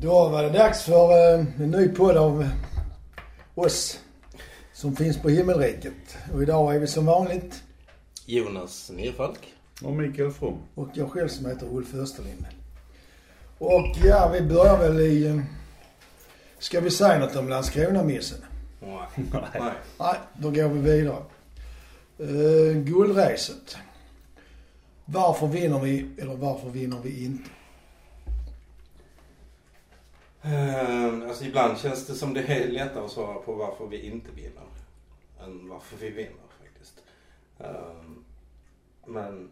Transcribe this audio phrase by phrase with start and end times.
[0.00, 2.48] Då var det dags för eh, en ny podd av
[3.54, 3.98] oss
[4.72, 6.18] som finns på himmelriket.
[6.34, 7.62] Och idag är vi som vanligt
[8.26, 9.54] Jonas Nerfalk.
[9.82, 10.58] Och Mikael From.
[10.74, 12.46] och jag själv som heter Ulf Österlind.
[13.58, 15.26] Och ja, vi börjar väl i...
[15.26, 15.40] eh,
[16.58, 18.38] Ska vi säga något om Landskrona-missen?
[18.80, 19.26] Nej.
[19.32, 19.72] Nej.
[19.98, 21.22] Nej, då går vi vidare.
[22.20, 23.76] Uh, guldracet.
[25.04, 27.50] Varför vinner vi, eller varför vinner vi inte?
[30.42, 34.30] Ehm, alltså ibland känns det som det är lättare att svara på varför vi inte
[34.30, 34.62] vinner.
[35.40, 37.02] Än varför vi vinner faktiskt.
[37.58, 38.24] Ehm,
[39.06, 39.50] men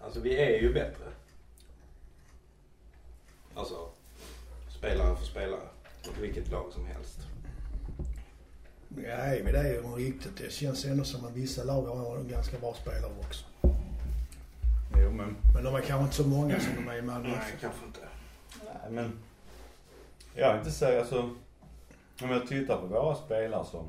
[0.00, 1.04] alltså vi är ju bättre.
[3.54, 3.88] Alltså
[4.78, 5.68] spelare för spelare.
[6.06, 7.18] Mot vilket lag som helst.
[9.04, 10.36] Är vi det är ju riktigt.
[10.36, 13.44] Det känns ändå som att vissa lag har en ganska bra spelare också.
[14.96, 17.54] Jo men, Men de är kanske inte så många som de är i Malmö Nej,
[17.60, 18.00] kanske inte.
[18.64, 19.12] nej men.
[20.34, 21.20] Jag vill inte säga alltså.
[22.22, 23.86] Om jag tittar på våra spelare så.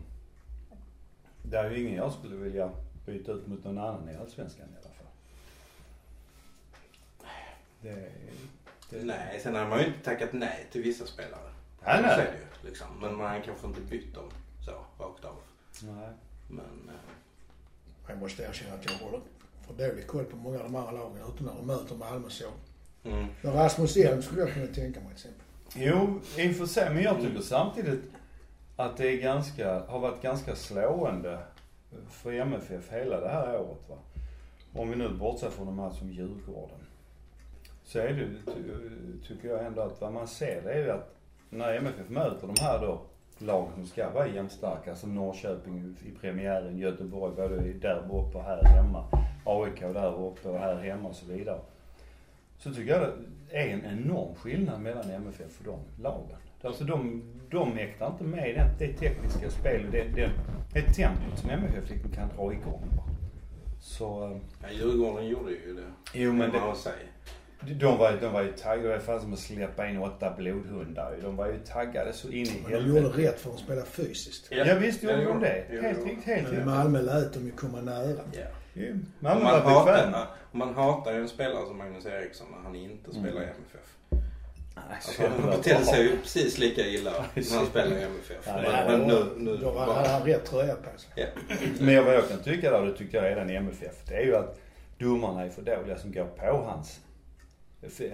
[1.43, 2.71] Det är ju ingen jag skulle vilja
[3.05, 5.07] byta ut mot någon annan i Allsvenskan i alla fall.
[7.81, 8.09] Det,
[8.89, 11.51] det Nej, sen har man ju inte tackat nej till vissa spelare.
[11.85, 12.11] Nej, Så nej.
[12.11, 12.87] är det ju, liksom.
[13.01, 14.29] Men man har kanske inte bytt dem
[14.65, 14.71] så,
[15.03, 15.35] rakt av.
[15.83, 16.09] Nej.
[16.47, 16.89] Men...
[16.89, 16.95] eh,
[18.07, 19.21] Jag måste erkänna att jag håller
[19.67, 22.45] för dålig koll på många av de andra lagen utom när de möter Malmö så.
[23.03, 23.25] Mm.
[23.41, 25.41] Men Rasmus Elm skulle jag kunna tänka mig till exempel.
[25.75, 26.93] Jo, i och för sig.
[26.93, 28.01] Men jag tycker samtidigt
[28.75, 31.39] att det är ganska, har varit ganska slående
[32.09, 33.95] för MFF hela det här året va.
[34.73, 36.79] Om vi nu bortser från de här som Djurgården.
[37.83, 41.15] Så är det, ty- tycker jag ändå att vad man ser det är ju att
[41.49, 43.01] när MFF möter de här då
[43.37, 48.63] lagen som ska vara jämnstarka, som Norrköping i premiären, Göteborg både där uppe och här
[48.63, 49.05] hemma,
[49.45, 51.59] AIK där uppe och här hemma och så vidare.
[52.63, 53.01] Så tycker jag
[53.49, 56.37] det är en enorm skillnad mellan MFF och de lagen.
[56.63, 60.31] Alltså de, de mäktar inte med det, det tekniska spelet, det, det,
[60.73, 62.83] det tempot som MFF liksom kan dra igång.
[63.79, 66.19] Så, eh, Ja, Djurgården gjorde ju det.
[66.19, 66.95] jo men det, man säga.
[67.79, 71.15] de var, de var ju taggade, det var fan som att släppa in åtta blodhundar.
[71.21, 72.99] De var ju taggade så in i Men de helvete.
[73.05, 74.47] gjorde rätt för att spela fysiskt.
[74.51, 75.65] Ja, visst gjorde de det.
[75.81, 76.65] Helt riktigt, helt rätt.
[76.65, 78.19] Malmö lät de ju komma nära.
[78.73, 78.83] Ja.
[79.19, 80.27] Man, Malmö var bekväma.
[80.51, 83.23] Man hatar ju en spelare som Magnus Eriksson när han inte Mm.
[83.23, 83.95] spelar i MFF.
[84.75, 88.37] Nej, Alltså, så han betedde sig ju precis lika illa när han spelar i MFF.
[88.47, 91.09] Ja, men, men nu, nu Då hade bara, han rätt tröja på sig.
[91.15, 91.25] ja.
[91.79, 94.35] Men vad jag kan tycka där, det tyckte jag redan i MFF, det är ju
[94.35, 94.59] att
[94.97, 96.99] domarna är för dåliga som går på hans,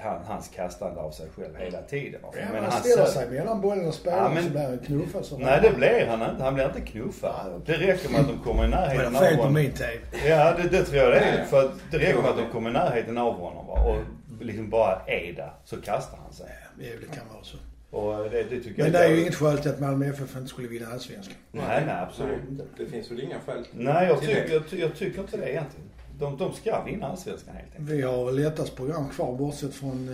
[0.01, 2.19] han, hans kastande av sig själv hela tiden.
[2.23, 4.77] Ja, Men han han ställer sig mellan bollen och spelaren Ja, men- så blir han
[4.77, 6.43] knuffad så Nej det blir han inte.
[6.43, 7.61] Han blir inte knuffad.
[7.65, 9.53] Det räcker med att de kommer i närheten av fel på honom.
[9.53, 10.27] min tape.
[10.27, 11.37] Ja det, det tror jag det Ja, är.
[11.39, 11.45] ja.
[11.45, 13.73] För att det räcker med att de kommer i närheten av honom va.
[13.73, 13.97] Och
[14.45, 15.53] liksom bara är där.
[15.65, 16.45] Så kastar han sig.
[16.79, 17.57] Jo, det kan vara så.
[17.91, 20.35] Och det, det tycker Men jag det är ju inget skäl till att Malmö FF
[20.35, 21.35] inte skulle vinna allsvenskan.
[21.51, 22.63] Nej nej absolut Nej, inte.
[22.77, 25.89] Det finns väl inga skäl Nej jag till tycker, jag, jag tycker inte det egentligen.
[26.19, 27.89] De, de ska vinna allsvenskan helt enkelt.
[27.89, 30.09] Vi har lättast program kvar bortsett från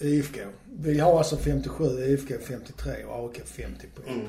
[0.00, 0.40] eh, IFK.
[0.72, 4.14] Vi har alltså 57, IFK 53 och AIK 50 poäng.
[4.14, 4.26] Mm.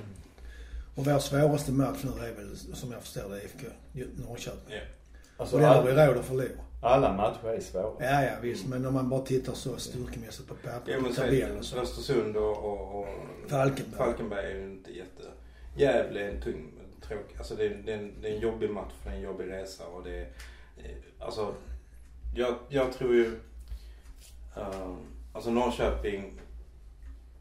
[0.96, 3.68] Och vår svåraste match nu är väl som jag förstår det IFK
[4.16, 4.76] Norrköping.
[4.76, 4.80] Ja.
[5.38, 6.48] Alltså Och den har vi råd att förlora.
[6.82, 7.94] alla matcher är svåra.
[8.00, 8.68] Ja, ja visst.
[8.68, 11.66] Men om man bara tittar så styrkemässigt på Ja pappret, så är tabellen det och
[11.66, 11.78] så.
[11.80, 13.08] Östersund och, och, och
[13.48, 13.98] Falkenberg.
[13.98, 15.24] Falkenberg är ju inte jätte...
[15.76, 16.72] Gävle är en tung,
[17.08, 19.22] tråkig, alltså det är, det, är en, det är en jobbig match, det är en
[19.22, 20.28] jobbig resa och det är,
[21.20, 21.56] alltså,
[22.36, 23.40] jag, jag tror ju,
[24.56, 24.96] eh,
[25.34, 26.40] alltså Norrköping,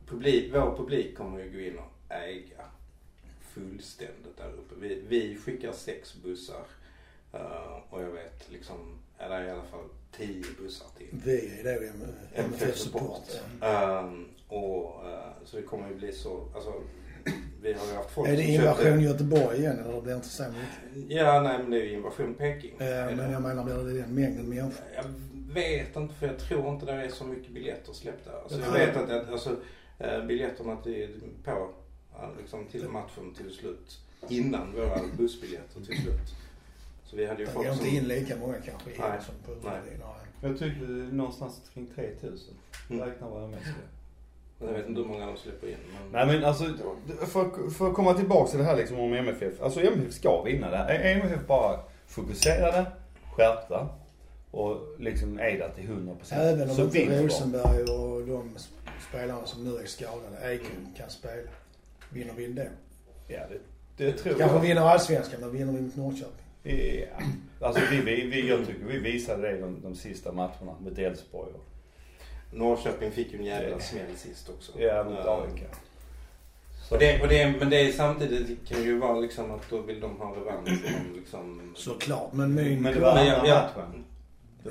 [0.07, 2.65] publik, vår publik kommer ju gå in och äga
[3.57, 4.75] fullständigt där uppe.
[4.81, 6.65] Vi, vi skickar sex bussar
[7.33, 11.09] eh, och jag vet liksom, eller i alla fall tio bussar till.
[11.25, 11.93] Vi är det
[12.35, 13.23] MFF Support.
[13.61, 14.01] Ja.
[14.01, 16.73] Um, och, eh, så det kommer ju bli så, alltså
[17.63, 20.43] vi har ju haft folk Är det invasion Göteborg igen eller blir det inte så
[20.43, 21.11] mycket?
[21.11, 22.73] Ja, nej men det är ju invasion Peking.
[22.79, 23.15] Eh, det?
[23.17, 24.85] men jag menar, blir det den mängden människor?
[24.95, 25.05] Jag
[25.55, 28.31] vet inte för jag tror inte det är så mycket biljetter släppta.
[28.43, 29.57] Alltså, jag vet att att, alltså,
[29.99, 31.71] eh, biljetterna till, på,
[32.13, 34.01] ja, liksom till matchen till slut.
[34.29, 36.35] Innan våra bussbiljetter till slut.
[37.05, 37.87] Så vi hade ju Det folk som...
[37.87, 39.21] inte in lika många kanske igen Nej.
[39.21, 39.81] som på Nej.
[40.41, 42.55] Jag är någonstans kring 3000.
[42.91, 43.09] Mm.
[43.09, 43.59] Räknar vad jag med.
[44.59, 45.77] Jag vet inte hur många de släpper in.
[45.93, 46.27] Men...
[46.27, 46.65] Nej men alltså,
[47.27, 49.63] för, för att komma tillbaka till det här liksom om MFF.
[49.63, 50.89] Alltså MFF ska vinna det här.
[50.89, 52.87] Är MFF bara fokuserade,
[53.33, 53.89] skärpta
[54.51, 57.23] och liksom är där till 100% Även om så inte.
[57.25, 58.51] Rosenberg och de
[59.11, 61.51] spelarna som nu är skadade, Eiken, kan spela.
[62.11, 62.69] Vinner vi det?
[63.29, 63.59] Ja det,
[64.05, 64.63] det tror Kanske jag.
[64.63, 66.47] vinner allsvenskan, men vinner vi mot Norrköping.
[66.63, 67.67] Ja.
[67.67, 71.51] Alltså vi, vi, vi, jag tycker vi visade det de, de sista matcherna med Elfsborg.
[71.55, 71.66] och-
[72.57, 74.73] Norrköping fick ju en jävla smäll sist också.
[74.81, 75.65] Ja, mot AIK.
[76.91, 80.01] Och det, och det, men det är samtidigt kan ju vara liksom att då vill
[80.01, 80.71] de ha revansch.
[81.17, 82.83] Liksom, Såklart, men min...
[82.83, 84.05] Men det var Men andra matchen.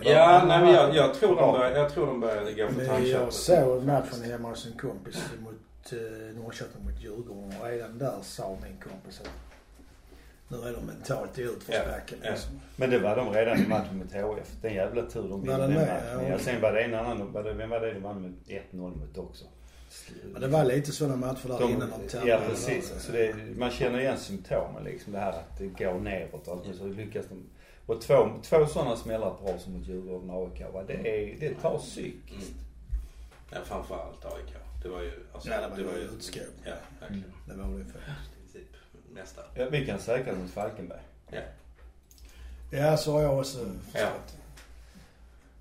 [0.02, 3.10] Ja, nej men jag, jag, tror de börjar, jag tror de börjar gå för tandköttet.
[3.10, 8.18] jag såg matchen hemma hos en kompis mot eh, Norrköping mot Djurgården och redan där
[8.22, 9.30] sa min kompis att
[10.48, 12.18] nu är de mentalt i utförsbacken.
[12.22, 12.32] Ja, ja.
[12.32, 12.60] liksom.
[12.76, 14.52] Men det var de redan i matchen mot HF.
[14.62, 15.88] Den jävla tur de vinner den matchen.
[16.14, 16.28] Ja.
[16.30, 18.96] Ja, sen var det en annan, var det- vem var det de vann med 1-0
[18.98, 19.46] mot också?
[20.34, 22.32] Men det var lite sådana matcher där De- innan de tappade.
[22.32, 22.94] Ja precis.
[23.00, 25.14] Så det, man känner igen symptomen liksom.
[25.14, 26.76] Det här att det går neråt och allt.
[26.78, 27.44] Så lyckas de.
[27.86, 30.74] Och två, två sådana smällar på som mot Djurgården och AIK.
[30.74, 32.30] va, Det, är, det tar psykiskt.
[32.32, 32.62] Mm.
[33.52, 34.54] Ja, framförallt AIK.
[34.84, 35.12] Det var ju...
[35.34, 36.42] Alltså, Ja, det var ju utskåp.
[36.64, 37.24] Ja, verkligen.
[37.48, 38.32] Det var det ju faktiskt.
[39.16, 39.44] Nästan.
[39.56, 41.00] Ja, vi kan säkra mot Falkenberg.
[41.32, 41.40] Ja.
[42.72, 43.66] Ja, så har jag också Ja.
[43.92, 44.38] förstått.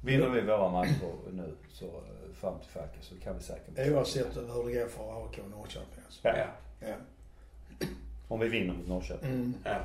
[0.00, 4.36] Vinner vi våra matcher nu så eh, fram till Falken så kan vi säkra Oavsett
[4.36, 6.20] hur det går för AIK och Norrköping alltså.
[6.28, 6.36] Ja.
[6.36, 6.46] Ja.
[6.88, 6.94] Ja.
[8.28, 9.30] Om vi vinner mot Norrköping.
[9.30, 9.54] Mm.
[9.64, 9.78] Ja.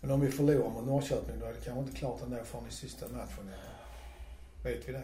[0.00, 2.72] Men om vi förlorar mot Norrköping då är det kanske inte klart ändå förrän i
[2.72, 3.50] sista matchen.
[3.50, 3.70] Ja.
[4.64, 5.02] Vet vi det?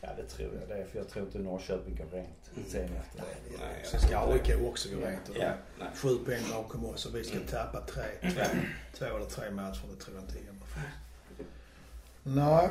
[0.00, 0.86] Ja det tror jag det är.
[0.86, 3.56] För jag tror inte Norrköping går rent sen efter det.
[3.60, 5.28] Nej, Sen ska AIK också gå rent.
[5.28, 5.52] och Ja.
[5.94, 7.46] Sju poäng bakom oss och vi ska Mm.
[7.48, 8.02] tappa tre,
[8.94, 9.82] två eller tre matcher.
[9.90, 10.66] Det tror jag inte händer.
[12.22, 12.68] Nej,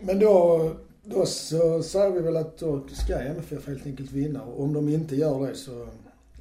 [0.00, 0.72] men då,
[1.02, 4.42] då så säger vi väl att då ska MFF helt enkelt vinna.
[4.42, 5.82] Och om de inte gör det så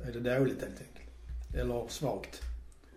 [0.07, 1.55] är det dåligt helt enkelt.
[1.55, 2.41] Eller svagt.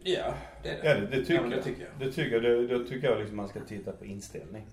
[0.03, 0.89] Ja, det är det.
[0.89, 1.65] Ja det, det tycker Ja, det jag.
[1.65, 2.09] tycker jag.
[2.09, 2.43] Det tycker jag.
[2.43, 4.67] Det, då tycker jag liksom man ska titta på inställning.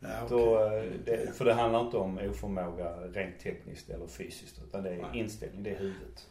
[0.00, 0.28] Ja, okej.
[0.38, 4.60] Då, eh, det, för det handlar inte om oförmåga rent tekniskt eller fysiskt.
[4.68, 5.20] Utan det är Nej.
[5.20, 6.26] inställning, det är huvudet.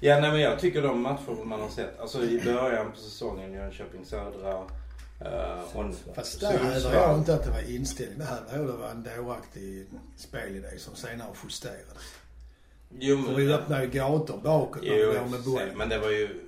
[0.00, 3.52] Ja, nej men jag tycker de matcher man har sett, alltså i början på säsongen,
[3.52, 8.18] Jönköping Södra uh, Fast där hävdar jag inte att det var inställning.
[8.18, 9.86] Det här det var en dåraktig
[10.16, 12.14] spelidé som senare justerades.
[12.98, 15.78] Jo, För vi öppnade ju gator bakåt när vi med bollen.
[15.78, 16.45] men det var ju...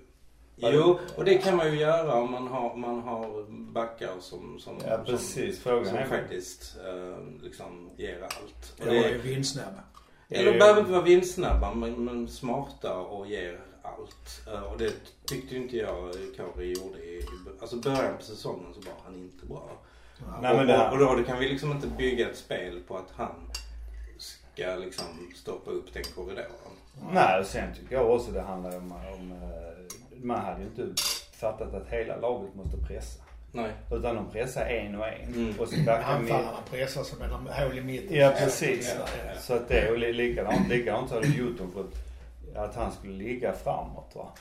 [0.60, 4.78] Jo, och det kan man ju göra om man har, man har backar som, som,
[4.86, 5.54] Ja precis.
[5.54, 8.74] som, Frågan som är faktiskt eh, liksom ger allt.
[8.78, 9.82] Och Ja, det, är ju vindsnabba.
[10.28, 14.48] eller Eh, behöver inte vara vinstsnabba, men, men smarta och ger allt.
[14.54, 14.92] Eh, och det
[15.26, 17.24] tyckte inte jag Kari gjorde i, i
[17.60, 19.70] alltså början på säsongen så var han inte bra.
[20.42, 22.96] Nej, men det och, och då det kan vi liksom inte bygga ett spel på
[22.96, 23.50] att han
[24.18, 25.06] ska liksom
[25.36, 26.48] stoppa upp den korridoren.
[27.12, 29.67] Nej, och sen tycker jag också det handlar om, om eh,
[30.22, 33.22] man hade ju inte fattat att hela laget måste pressa.
[33.52, 33.70] Nej.
[33.92, 35.34] Utan de pressar en och en.
[35.34, 35.60] Mm.
[35.60, 35.74] Och så.
[35.90, 38.16] Anfallarna pressar som en hål i mitten.
[38.16, 38.94] Ja precis.
[38.98, 39.40] Ja, ja, ja.
[39.40, 41.26] Så att det är likadant, likadant hade
[41.74, 41.94] fått
[42.56, 44.32] att han skulle ligga framåt va.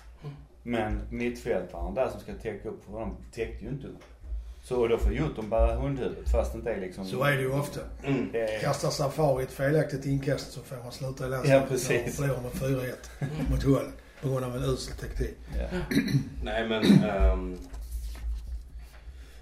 [0.63, 4.03] Men mittfältaren där som ska täcka upp för honom täckte ju inte upp.
[4.63, 7.05] Så då får Jotun bära hundhuvudet fast det inte är liksom.
[7.05, 7.79] Så är det ju ofta.
[8.03, 8.29] Mm.
[8.61, 11.69] Kastar Safari ett felaktigt inkast så får han sluta i Ja, landslaget.
[11.69, 12.07] precis.
[12.19, 13.93] och förlorar med 4-1 mot Holland.
[14.21, 15.37] På grund av en usel taktik.
[15.57, 15.79] Ja.
[16.43, 17.03] Nej men...
[17.03, 17.57] ehm,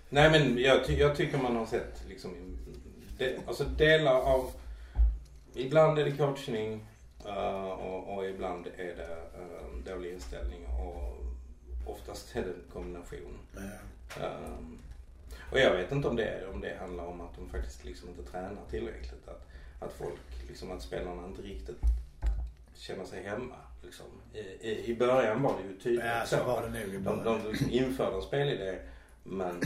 [0.10, 2.32] nej men jag, ty- jag tycker man har sett liksom...
[3.18, 4.52] De, alltså delar av...
[5.54, 6.86] Ibland är det coachning
[7.26, 11.26] eh, och, och ibland är det uh, dålig inställning och
[11.86, 13.38] oftast är det en kombination.
[13.56, 13.62] Ja.
[14.26, 14.78] Ehm,
[15.52, 18.32] och jag vet inte om det, om det handlar om att de faktiskt liksom inte
[18.32, 19.28] tränar tillräckligt.
[19.28, 19.48] Att,
[19.80, 21.82] att folk, liksom att spelarna inte riktigt
[22.76, 23.56] känner sig hemma.
[23.86, 24.06] Liksom.
[24.62, 27.24] I, i, början var det ju tydligt Ja, så var det nog i De, början.
[27.44, 28.76] de liksom införde en spelidé
[29.24, 29.62] men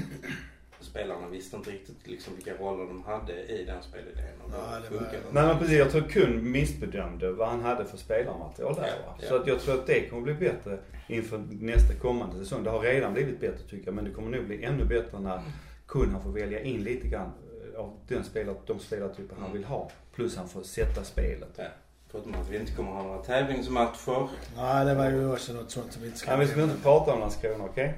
[0.79, 4.41] spelarna visste inte riktigt liksom vilka roller de hade i den spelidén.
[4.43, 5.01] Och Ja, det var-
[5.31, 9.15] Nej men precis, jag tror Kund missbedömde vad han hade för spelarmaterial där Ja, va.
[9.21, 9.27] ja.
[9.27, 12.63] Så att jag tror att det kommer bli bättre inför nästa kommande säsong.
[12.63, 15.41] Det har redan blivit bättre tycker jag men det kommer nog bli ännu bättre när
[15.87, 17.31] Kund han får välja in lite grann
[17.73, 19.91] eh, av den spelar, de spelartyper han vill ha.
[20.15, 21.49] Plus han får sätta spelet.
[21.55, 21.63] Ja.
[22.11, 24.29] Förutom att vi inte kommer ha några tävlingsmatcher.
[24.55, 26.83] Nej, det var ju också något sånt som vi inte ska Nej, vi ska inte
[26.83, 27.97] prata om Landskrona, okej?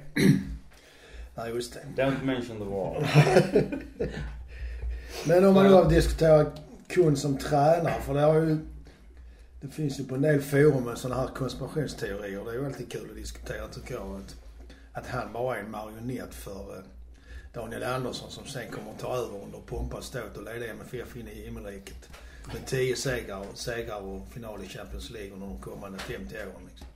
[1.36, 2.04] Nej, just det.
[2.04, 3.08] Don't mention the war.
[5.28, 6.52] Men om man då diskuterar
[6.88, 8.58] Kun som tränare, för det har ju...
[9.62, 12.46] Det finns ju på en del forum med sådana här konspirationsteorier.
[12.46, 14.16] Det är ju alltid kul att diskutera tycker jag.
[14.16, 14.36] Att,
[14.94, 16.84] att han bara är en marionett för eh,
[17.54, 21.28] Daniel Andersson som sen kommer att ta över under pompa ståt och leda MFF in
[21.28, 22.10] i himmelriket.
[22.48, 26.70] Med 10 segrar, och- segrar och final i Champions League under de kommande 50 åren.
[26.70, 26.88] Liksom.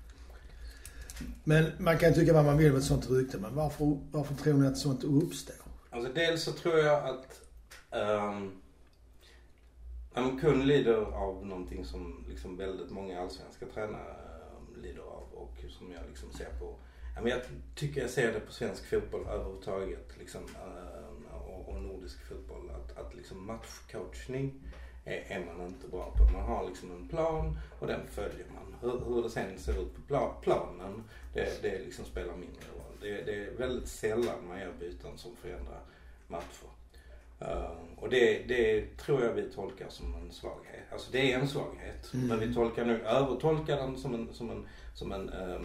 [1.44, 3.38] Men man kan tycka vad man vill med ett sånt rykte.
[3.38, 5.56] Men varför, varför tror ni att sånt uppstår?
[5.90, 7.42] Alltså dels så tror jag att
[7.92, 8.62] um,
[10.14, 14.16] en kund lider av någonting som liksom väldigt många allsvenska tränare
[14.58, 16.76] um, lider av och som jag liksom ser på.
[17.16, 17.42] Ja, men jag
[17.76, 22.70] tycker jag ser det på svensk fotboll överhuvudtaget liksom, um, och, och nordisk fotboll.
[22.70, 24.65] Att, att liksom matchcoachning
[25.06, 26.24] är, man inte bra på.
[26.34, 28.76] Man har liksom en plan och den följer man.
[28.82, 32.98] Hur, hur det sen ser ut på pla, planen, det, det liksom spelar mindre roll.
[33.02, 35.80] Det, det är väldigt sällan man gör byten som förändrar
[36.28, 36.70] matcher.
[37.42, 40.84] Uh, och det, det tror jag vi tolkar som en svaghet.
[40.92, 42.14] Alltså det är en svaghet.
[42.14, 42.28] Mm.
[42.28, 45.62] Men vi tolkar nu, övertolkar den som en, som en, som en, uh,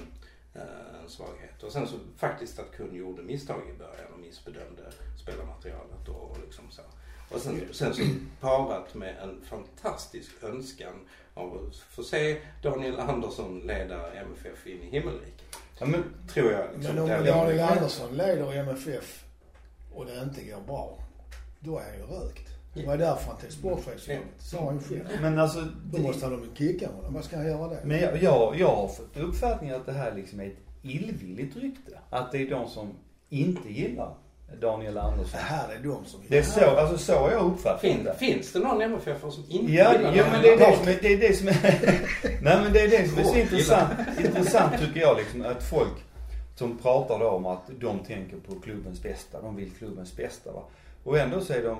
[1.02, 1.62] en svaghet.
[1.62, 4.82] Och sen så faktiskt att kund gjorde misstag i början och missbedömde
[5.23, 6.82] spelarmaterialet och, och liksom så.
[7.30, 8.02] Och sen, sen så
[8.40, 10.92] parat med en fantastisk önskan
[11.34, 15.56] av att få se Daniel Andersson leda MFF in i himmelriket.
[15.78, 16.64] Ja, men, Tror jag.
[16.75, 19.25] Liksom, Men om Daniel Andersson leder MFF
[19.94, 20.99] och det inte går bra,
[21.60, 22.49] då är han ju rökt.
[22.75, 24.22] Det var därför han tog sportchefsjobbet.
[24.38, 25.08] Sa han själv.
[25.20, 25.66] men alltså.
[25.92, 27.14] Då måste han väl kicka honom.
[27.14, 27.80] Vad ska han göra det?
[27.84, 31.99] Men jag, jag, jag har fått uppfattningen att det här liksom är ett illvilligt rykte.
[32.10, 32.88] Att det är de som
[33.28, 34.14] inte gillar
[34.61, 35.40] Daniel Det Andersson.
[35.42, 36.21] här är de som...
[36.28, 38.14] Det är så, alltså så har jag uppfattat Fin, det.
[38.19, 40.99] finns det någon MFF som inte Ja, gillar ja men det är det som är,
[41.02, 41.54] det är, det som är
[42.42, 43.90] Nej men det är det som är så intressant,
[44.25, 46.04] intressant tycker jag liksom att folk
[46.57, 50.62] som pratar då om att de tänker på klubbens bästa, de vill klubbens bästa va.
[51.04, 51.76] Och ändå så är de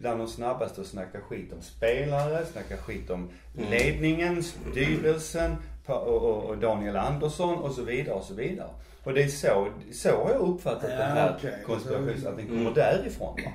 [0.00, 3.28] bland de snabbaste att snacka skit om spelare, snacka skit om
[3.58, 3.70] Mm.
[3.70, 5.56] ledningen, styrelsen
[5.94, 8.70] och, och, och Daniel Andersson och så vidare och så vidare.
[9.04, 11.62] Och det är så, så har jag uppfattat Ja, den här okej.
[11.66, 12.74] konspirationen, att den kommer Mm.
[12.74, 13.52] därifrån va.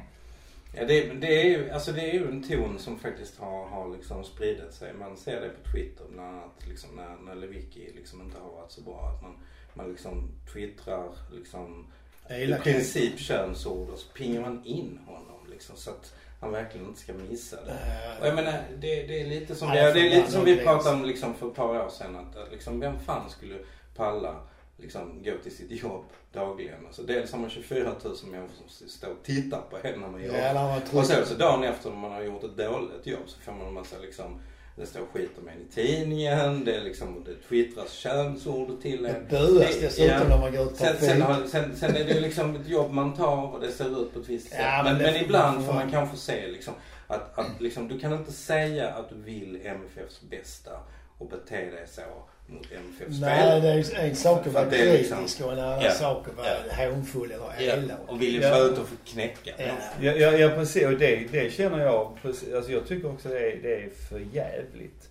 [0.78, 3.94] Ja, det, det, är ju, alltså det är ju en ton som faktiskt har, har
[3.96, 4.94] liksom spridit sig.
[4.94, 8.72] Man ser det på Twitter bland annat liksom när, när Lewicki liksom inte har varit
[8.72, 9.12] så bra.
[9.16, 9.36] Att man,
[9.74, 11.88] man liksom twittrar liksom
[12.30, 17.00] i princip könsord och så pingar man in honom liksom så att han verkligen inte
[17.00, 17.72] ska missa det.
[17.72, 20.58] Eh, Och jag menar, det, det är lite som, det, det är lite som vi
[20.58, 22.16] pratade om liksom för ett par år sedan.
[22.16, 23.56] Att, att liksom, vem fan skulle
[23.96, 24.36] palla
[24.78, 26.86] liksom, gå till sitt jobb dagligen?
[26.86, 30.24] Alltså, dels har man 24 000 människor som står och tittar på henne när man
[30.24, 31.00] gör Ja, tror...
[31.00, 33.68] och sen så dagen efter när man har gjort ett dåligt jobb så får man
[33.68, 34.42] en massa liksom,
[34.76, 39.14] det står skit om en i tidningen, det är liksom, det twittras könsord till en.
[39.14, 40.28] Det buas dessutom ja.
[40.30, 42.68] när man går ut på Sen, sen, har, sen, sen är det ju liksom ett
[42.68, 44.60] jobb man tar och det ser ut på ett visst sätt.
[44.62, 46.74] Ja, men, men men, ibland får man kanske se liksom
[47.08, 50.72] att, att liksom, du kan inte säga att du vill MFFs bästa
[51.18, 52.02] och bete dig så
[52.48, 55.54] mot MFFs Nej, det är en sak att vara att det är liksom- kritisk och
[55.54, 55.92] en annan Ja.
[55.92, 57.98] sak att vara hånfull eller elak.
[58.08, 58.56] Och vill ju Ja.
[58.56, 59.52] få ut och få knäcka.
[59.58, 59.66] Ja.
[60.02, 60.86] Ja, ja, ja precis.
[60.86, 62.54] Och det, det känner jag precis.
[62.54, 65.10] Alltså jag tycker också det är, det är för jävligt.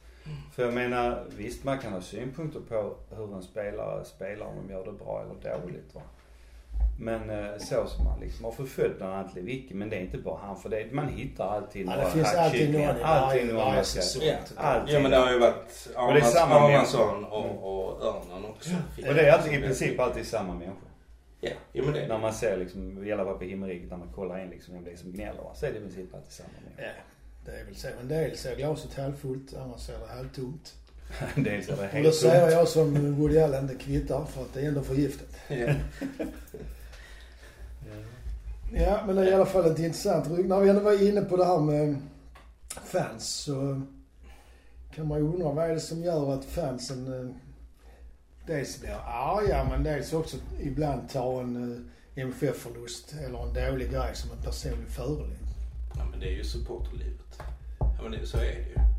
[0.55, 4.73] För jag menar, visst man kan ha synpunkter på hur en spelare spelar, om de
[4.73, 6.03] gör det bra eller dåligt va.
[6.99, 10.19] Men eh, så som man liksom har förföljt bland annat Lewicki, men det är inte
[10.19, 10.57] bara han.
[10.57, 14.23] För det, man hittar alltid Ja, några det finns alltid någon i alltid varje, säsong.
[14.27, 14.35] Ja.
[14.57, 14.95] Alltid.
[14.95, 17.33] Ja men det har ju varit Och det är Arnas- samma Arnason människor.
[17.65, 18.71] och, och Örnan också.
[19.09, 20.89] Och det är alltid, i princip alltid samma människor.
[21.41, 23.97] Ja, jo men det är När man ser liksom, i alla fall på himmelriket, när
[23.97, 26.33] man kollar in liksom vem det är som gnäller så är det i princip alltid
[26.33, 26.85] samma människor.
[26.85, 26.91] Ja,
[27.53, 27.89] det är väl så.
[28.01, 30.75] En del ser glaset halvfullt, andra ser det halvtomt.
[31.35, 34.55] Dels är det Och då helt säger jag som Woody Allen, det kvittar för att
[34.55, 35.29] det är ändå förgiftat.
[35.49, 35.75] Ja.
[38.77, 40.49] Ja, men det är i alla fall ett intressant rygg.
[40.49, 41.97] När vi ändå var inne på det här med
[42.85, 43.83] fans så
[44.95, 47.37] kan man ju undra vad är det som gör att fansen eh,
[48.47, 51.73] dels blir arga men dels också ibland tar en
[52.17, 55.39] eh, MFF-förlust eller en dålig grej som en personlig förolämpning.
[55.97, 57.39] ja men det är ju supporterlivet.
[57.79, 58.94] Ja men det, så är det ju.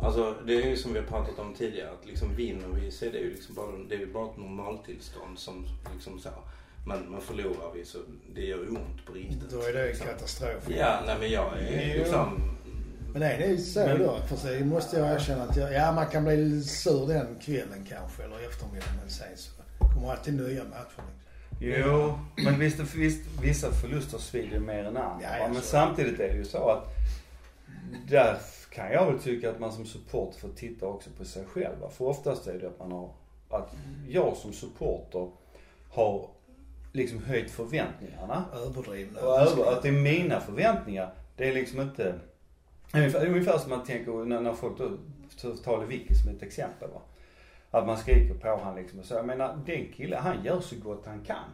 [0.00, 3.04] Alltså det är ju som vi har pratat om tidigare att liksom vinner vi så
[3.04, 6.28] är det ju liksom bara, det är ju bara ett normaltillstånd som liksom så.
[6.86, 7.98] Men, men förlorar vi så
[8.34, 9.50] det gör ju ont på riktigt.
[9.50, 10.06] Då är det liksom.
[10.06, 10.68] katastrof.
[10.68, 11.98] Ja, nej men jag är Jo.
[11.98, 12.54] liksom...
[13.12, 14.18] Men är det så Men- då?
[14.28, 18.22] För sig måste jag erkänna att jag, ja man kan bli sur den kvällen kanske
[18.22, 19.50] eller eftermiddagen men sen så
[19.94, 21.02] kommer alltid nya matcher.
[21.60, 25.38] Jo, men visst, visst vissa förluster svider mer än andra.
[25.38, 26.94] Ja, men samtidigt är det ju så att
[28.08, 28.38] där
[28.78, 31.88] kan jag väl tycka att man som support får titta också på sig själv.
[31.90, 33.10] För oftast är det att man har,
[33.48, 33.74] att
[34.08, 35.30] jag som supporter
[35.90, 36.30] har
[36.92, 38.44] liksom höjt förväntningarna.
[38.54, 39.20] Överdrivna.
[39.20, 42.14] Och över, att det är mina förväntningar, det är liksom inte...
[42.94, 47.00] Ungefär, ungefär som man tänker när, när folk då tar Lewicki som ett exempel va.
[47.70, 49.14] Att man skriker på han liksom och så.
[49.14, 51.44] Jag menar den killen, han gör så gott han kan.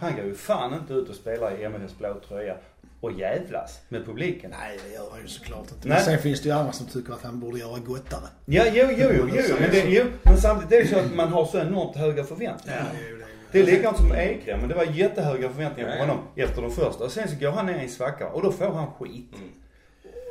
[0.00, 2.56] Han går ju fan inte ut och spelar i MFFs blå tröja
[3.04, 4.50] och jävlas med publiken.
[4.60, 5.88] Nej, det gör han ju såklart inte.
[5.88, 5.96] Nej.
[5.96, 8.28] Men sen finns det ju andra som tycker att han borde göra gottare.
[8.44, 11.28] Ja, jo, jo, jo, jo, men, det, jo, men samtidigt är det så att man
[11.28, 12.86] har så enormt höga förväntningar.
[12.92, 13.24] det är ju det.
[13.52, 16.06] Det är likadant som med Ekrem, men det var jättehöga förväntningar på Ja, ja.
[16.06, 17.04] honom efter de första.
[17.04, 19.30] Och sen så går han ner i en svacka och då får han skit.
[19.34, 19.48] Mm.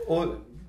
[0.08, 0.26] Och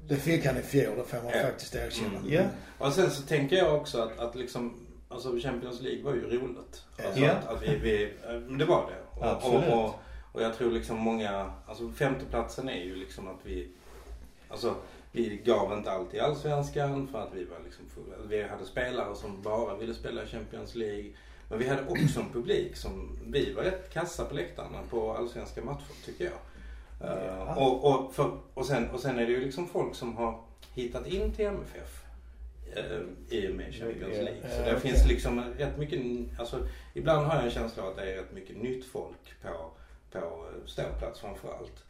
[0.09, 1.43] Det fick han i fjol, det får man Ja.
[1.43, 2.19] faktiskt erkänna.
[2.19, 2.33] Mm.
[2.33, 2.43] Ja.
[2.79, 6.83] Och sen så tänker jag också att, att liksom, alltså Champions League var ju roligt.
[7.07, 7.31] Alltså Ja.
[7.33, 8.13] att, att vi, vi,
[8.49, 9.21] men det var det.
[9.21, 9.73] Och, Absolut.
[9.73, 9.95] Och, och,
[10.35, 13.69] och jag tror liksom många, alltså femteplatsen är ju liksom att vi,
[14.49, 14.75] alltså
[15.13, 18.17] vi gav inte allt i Allsvenskan för att vi var liksom fulla.
[18.29, 21.11] Vi hade spelare som bara ville spela Champions League.
[21.49, 25.65] Men vi hade också en publik som, vi var rätt kassa på läktarna på allsvenska
[25.65, 26.33] matcher tycker jag.
[27.11, 27.55] Eh, Ja.
[27.57, 30.41] och, och, för, och, sen, och sen är det ju liksom folk som har
[30.75, 32.05] hittat in till MFF
[32.77, 33.01] eh,
[33.39, 34.41] i och med Champions League.
[34.51, 36.01] Så ja, det finns liksom rätt mycket,
[36.39, 39.49] alltså ibland har jag en känsla av att det är rätt mycket nytt folk på,
[39.49, 39.64] eh,
[40.67, 41.85] ståplats framförallt.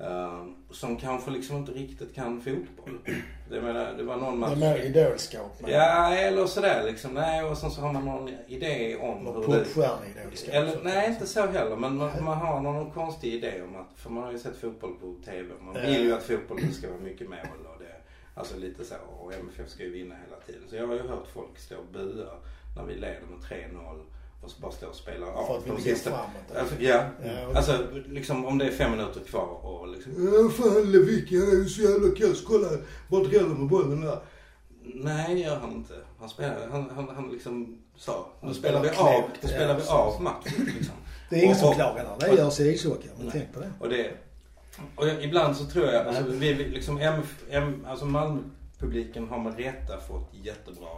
[0.00, 2.98] Uh, som kanske liksom inte riktigt kan fotboll.
[3.50, 4.58] Det, menar, det var någon Det är match.
[4.58, 5.56] mer idolskap.
[5.60, 7.14] men- Ja, eller sådär liksom.
[7.14, 9.58] Nej, och sen så har man någon idé om Eller hur det...
[9.64, 10.54] popstjärneidolskap.
[10.54, 11.76] Eller, nej, inte så heller.
[11.76, 14.94] Men man, man har någon konstig idé om att, för man har ju sett fotboll
[15.00, 15.48] på TV.
[15.60, 17.38] Man vill ju att fotbollen ska vara mycket mål
[17.74, 17.94] och det,
[18.34, 18.94] alltså lite så.
[19.20, 20.62] Och MFF ska ju vinna hela tiden.
[20.70, 22.30] Så jag har ju hört folk stå och bua
[22.76, 23.38] när vi leder med
[23.74, 24.04] 3-0
[24.40, 26.76] och så bara stå och spela För av att vi inte går framåt.
[26.80, 31.38] Ja, Ja, alltså liksom om det är fem minuter kvar och liksom Ja, fan Lewicki
[31.40, 32.44] han är ju så jävla kass.
[32.46, 32.68] Kolla
[33.08, 34.18] vad dräller med bollen där.
[34.94, 35.94] Nej, gör han inte.
[36.20, 40.22] Han spelar, han, han, han liksom sa, nu spelar vi av, nu spelar vi av
[40.22, 40.94] matchen liksom.
[41.30, 43.08] Det är ingen Och- som klagar när det görs i ishockey.
[43.18, 43.72] Men tänk på det.
[43.80, 44.10] Och det,
[44.96, 50.00] och ibland så tror jag, alltså, vi, liksom MF, M, alltså Malmö-publiken har med rätta
[50.00, 50.88] fått jättebra,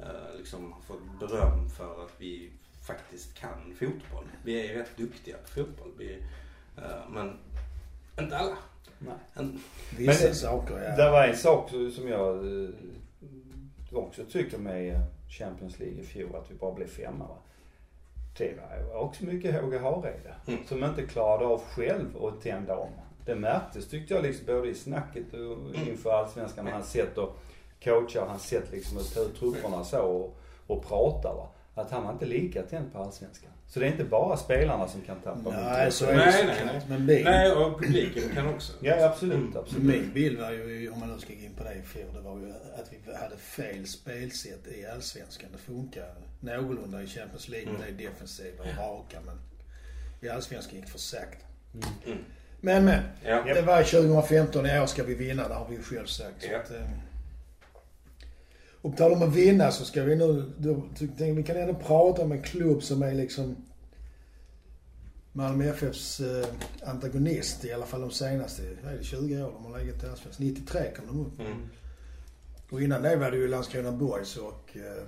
[0.00, 2.52] eh, liksom fått beröm för att vi
[2.90, 4.24] faktiskt kan fotboll.
[4.44, 5.90] Vi är rätt duktiga på fotboll.
[5.98, 6.18] Vi,
[6.76, 7.38] eh, men
[8.20, 8.56] inte alla.
[8.98, 9.14] Nej.
[9.34, 9.60] En,
[9.98, 10.96] Vissa Men det- saker ja.
[11.04, 12.68] Det var en sak som jag eh,
[13.92, 15.00] också tycker med
[15.38, 17.36] Champions League i fjol, att vi bara blev femma va.
[18.38, 18.54] Det
[18.92, 20.34] var också mycket Håge Hareide.
[20.46, 20.66] Mm.
[20.66, 22.90] Som inte klarade av själv att tända om.
[23.26, 25.40] Det märktes tyckte jag liksom både i snacket och
[25.76, 25.88] Mm.
[25.88, 27.36] inför allsvenskan när han sett och
[27.84, 31.48] coachar, han sett liksom att ta ut trupperna så och, och prata va.
[31.80, 33.50] Att han var inte lika tänd på allsvenskan.
[33.68, 36.44] Så det är inte bara spelarna som kan tappa Nej, mot så är det Nej,
[36.46, 36.80] nej, nej.
[36.88, 38.72] Men min, nej, och publiken kan också.
[38.80, 39.84] Ja absolut, absolut.
[39.84, 42.20] min bild var ju, om man nu ska gå in på det i fjol, det
[42.20, 45.48] var ju att vi hade fel spelsätt i Allsvenskan.
[45.52, 47.96] Det funkar någorlunda i Champions League med Mm.
[47.96, 49.38] det defensiva och raka men
[50.20, 51.46] i Allsvenskan gick det för sakta.
[52.06, 52.18] Mm.
[52.60, 53.02] Men men.
[53.24, 53.42] Ja.
[53.54, 56.42] Det var 2015, i år ska vi vinna, det har vi ju själv sagt.
[56.42, 56.58] Så Ja.
[56.58, 56.80] att, eh,
[58.82, 60.82] och på tal om att vinna så ska vi nu, då
[61.18, 63.56] jag vi kan ändå prata om en klubb som är liksom
[65.32, 66.46] Malmö FFs eh,
[66.84, 70.06] antagonist, i alla fall de senaste, vad är det, 20 år de har legat i
[70.06, 70.46] Allsvenskan.
[70.46, 71.40] 93 kom de upp.
[71.40, 71.68] Mm.
[72.70, 75.02] Och innan det var det ju Landskrona Boys och eh,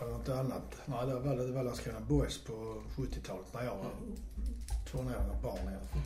[0.00, 0.76] var det något annat?
[0.86, 3.90] Nej, det var, det var Landskrona Boys på 70-talet när jag var
[4.90, 6.02] tonåring och barn i alla fall.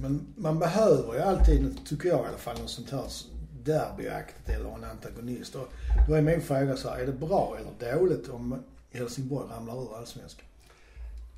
[0.00, 3.04] Men man behöver ju alltid, tycker jag i alla fall, något sånt här
[3.64, 5.54] derbyaktigt eller en antagonist.
[5.54, 5.68] Och
[6.08, 9.96] då är min fråga så här, är det bra eller dåligt om Helsingborg ramlar ur
[9.98, 10.44] Allsvenskan?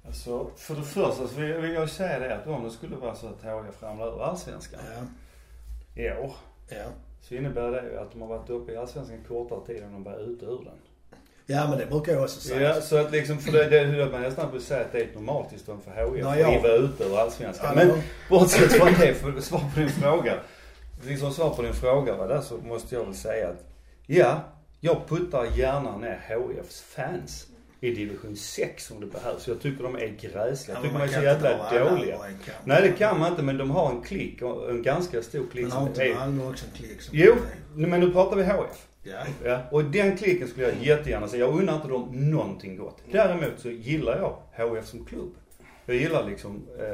[0.06, 3.26] Alltså, för det första så vill jag säga det att om det skulle vara så
[3.26, 6.34] att HIF ramlar ur Allsvenskan Ja, i år.
[6.68, 6.84] ja.
[7.28, 10.02] Så innebär det ju att de har varit uppe i Allsvenskan kortare tid än de
[10.04, 10.74] var ute ur den.
[11.46, 12.74] Ja men det brukar jag också säga.
[12.74, 15.04] Ja, så att liksom, för det, det är man nästan vill säga att det är
[15.04, 16.56] ett normaltillstånd för HIF Nej, ja.
[16.56, 17.66] att vara ute ur Allsvenskan.
[17.68, 20.34] Ja, Men men- bortsett från det, för att svara på din fråga.
[21.04, 23.64] Liksom svar på din fråga va, där så måste jag väl säga att
[24.06, 24.40] ja,
[24.80, 27.46] jag puttar gärna ner HIFs fans
[27.80, 29.48] i division 6 om det behövs.
[29.48, 30.76] Jag tycker de är gräsliga.
[30.76, 32.18] Jag tycker de är så jävla dåliga.
[32.64, 35.72] Nej det kan man inte men de har en klick, en ganska stor klick Men
[35.72, 36.14] har inte.
[36.14, 37.34] Malmö också en klick som Jo,
[37.74, 38.86] men nu pratar vi HF.
[39.02, 39.24] Ja.
[39.44, 41.46] Ja, och den klicken skulle jag jättegärna säga.
[41.46, 42.98] Jag unnar inte dem någonting gott.
[43.12, 45.34] Däremot så gillar jag HF som klubb.
[45.86, 46.84] Jag gillar liksom, eh,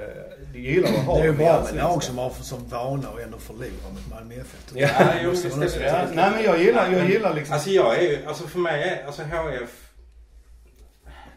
[0.53, 3.20] jag gillar att ha Det är ju bra med lag som har som vana och
[3.20, 4.72] ändå förlorar mot Malmö FF.
[4.74, 5.87] Ja, Ja, jo, visst det.
[5.87, 7.55] Ja, nej men jag gillar, jag gillar liksom...
[7.55, 9.88] Alltså jag är ju, alltså för mig är, alltså HF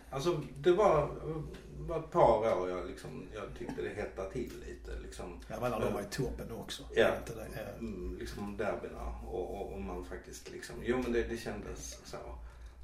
[0.09, 1.09] Alltså det var,
[1.77, 5.39] var ett par år jag liksom, jag tyckte det hettade till lite liksom.
[5.47, 6.83] Ja men de var i toppen också.
[6.95, 7.07] Ja.
[7.19, 7.47] Inte det?
[7.55, 7.77] Ja.
[7.79, 12.17] Mm, liksom derbyna och, och, och man faktiskt liksom, jo men det, det kändes så.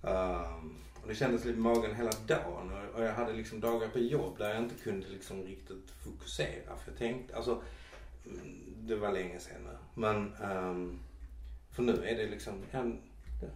[0.08, 0.76] Ehm,
[1.08, 4.38] och det kändes lite i magen hela dagen och, jag hade liksom dagar på jobb
[4.38, 6.76] där jag inte kunde liksom riktigt fokusera.
[6.84, 7.62] För jag tänkte, alltså
[8.78, 9.78] det var länge sedan nu.
[9.94, 11.00] Men, ehm,
[11.72, 12.84] för nu är det liksom, ja,
[13.42, 13.48] ja,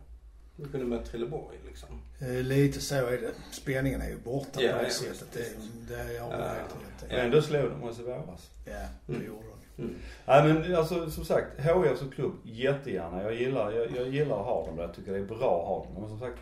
[0.56, 1.90] vi kunde möta Trelleborg liksom.
[2.20, 3.32] Eh, Lite så är det.
[3.52, 5.34] Spänningen är ju borta Ja, på det ja, sättet.
[5.34, 6.38] Det, det är jag Ja.
[6.48, 8.50] helt rätt ändå slog de oss i våras.
[8.66, 8.72] Ja,
[9.06, 9.28] det Mm.
[9.28, 9.44] gjorde
[9.76, 9.84] de.
[9.84, 9.96] Mm.
[10.26, 13.24] Nej men alltså som sagt, HIF som klubb, jättegärna.
[13.24, 14.84] Jag gillar, jag, jag gillar att ha dem där.
[14.84, 15.94] Jag tycker det är bra att ha dem.
[16.02, 16.40] Men som sagt,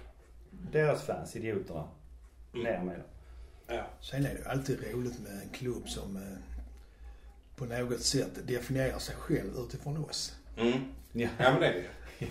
[0.72, 1.88] deras fans, idioterna,
[2.54, 2.64] Mm.
[2.64, 3.06] ner med dem.
[3.68, 3.84] Ja.
[4.02, 6.24] Sen är det ju alltid roligt med en klubb som eh,
[7.56, 10.36] på något sätt definierar sig själv utifrån oss.
[10.58, 10.72] Mm.
[11.12, 11.30] Ja.
[11.40, 11.86] ja men det är det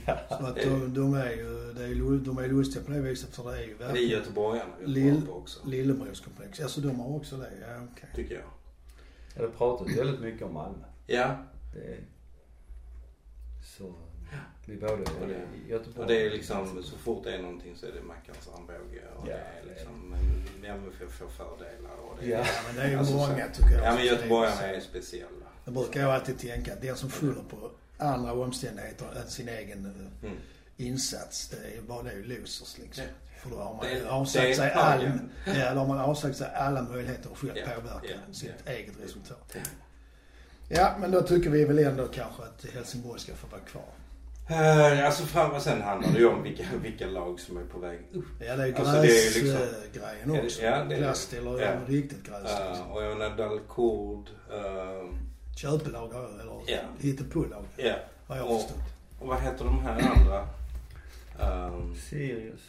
[0.07, 0.19] ja.
[0.29, 3.51] Så att de, de är ju, det är, de är lustiga på det viset för
[3.53, 5.27] det är ju Det är verkligen göteborgarna Lill-.
[5.65, 6.61] Lillebrorskomplex.
[6.61, 8.09] Alltså de har också det, ja okej.
[8.15, 8.45] Tycker jag.
[9.35, 10.85] Jag har pratat väldigt mycket om Malmö.
[11.07, 11.37] Ja.
[11.75, 12.01] Det är,
[13.79, 13.95] Så
[14.69, 17.77] vi både Och det- i Göteborg Och det är liksom, så fort det är någonting
[17.77, 20.15] så är det Mackans armbåge och Ja, det är är liksom,
[20.65, 22.39] MFF får fördelar och det Ja.
[22.39, 23.85] Ja, men det är ju Alltså, så- många tycker jag.
[23.85, 25.47] Ja men göteborgarna är speciella.
[25.65, 29.87] Jag brukar jag alltid tänka att den som skyller på andra omständigheter än sin egen
[29.87, 30.39] eh, Mm.
[30.77, 33.05] insats, det är ju bara det är losers liksom.
[33.05, 33.41] Ja.
[33.43, 35.03] För då har man Det- avsagt är sig all,
[35.47, 35.53] ja.
[35.59, 38.73] ja, då har man avsagt sig alla möjligheter att själv Ja, påverka ja, sitt ja.
[38.73, 39.53] eget resultat.
[39.55, 39.61] Ja.
[40.69, 43.85] Ja, men då tycker vi väl ändå kanske att Helsingborg ska få vara kvar.
[44.51, 47.79] Eh, alltså fram, och sen handlar det ju om vilka, vilka lag som är på
[47.79, 48.25] väg upp.
[48.41, 50.63] Ja, det är ju Alltså, gräsgrejen liksom- det- också.
[50.63, 51.71] ja, Glass eller ja.
[51.87, 52.61] riktigt gräs.
[52.61, 52.91] Uh, liksom.
[52.93, 54.29] och jag menar Dalkurd.
[54.55, 55.11] Uh,
[55.57, 56.79] Köpelag har jag, eller Ja.
[56.99, 57.65] hittepålag.
[57.77, 57.95] ja.
[58.27, 58.83] Har jag Och- förstått.
[59.21, 60.47] Och vad heter de här andra?
[61.67, 62.61] Um, Sirius.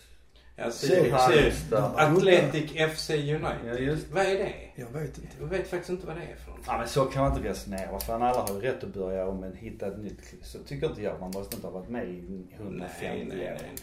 [1.72, 1.94] Ja.
[1.98, 3.88] Atletic FC United.
[3.88, 4.54] Ja, Vad är det?
[4.76, 5.30] Jag vet inte.
[5.40, 6.60] Jag vet faktiskt inte vad det är för något.
[6.66, 7.92] Ja men så kan man inte resonera.
[7.92, 10.34] Vad fan alla har ju rätt att börja om men hitta ett nytt.
[10.44, 11.20] Så tycker inte jag.
[11.20, 13.74] Man måste inte ha varit med i 150 Nej, nej, nej, nej.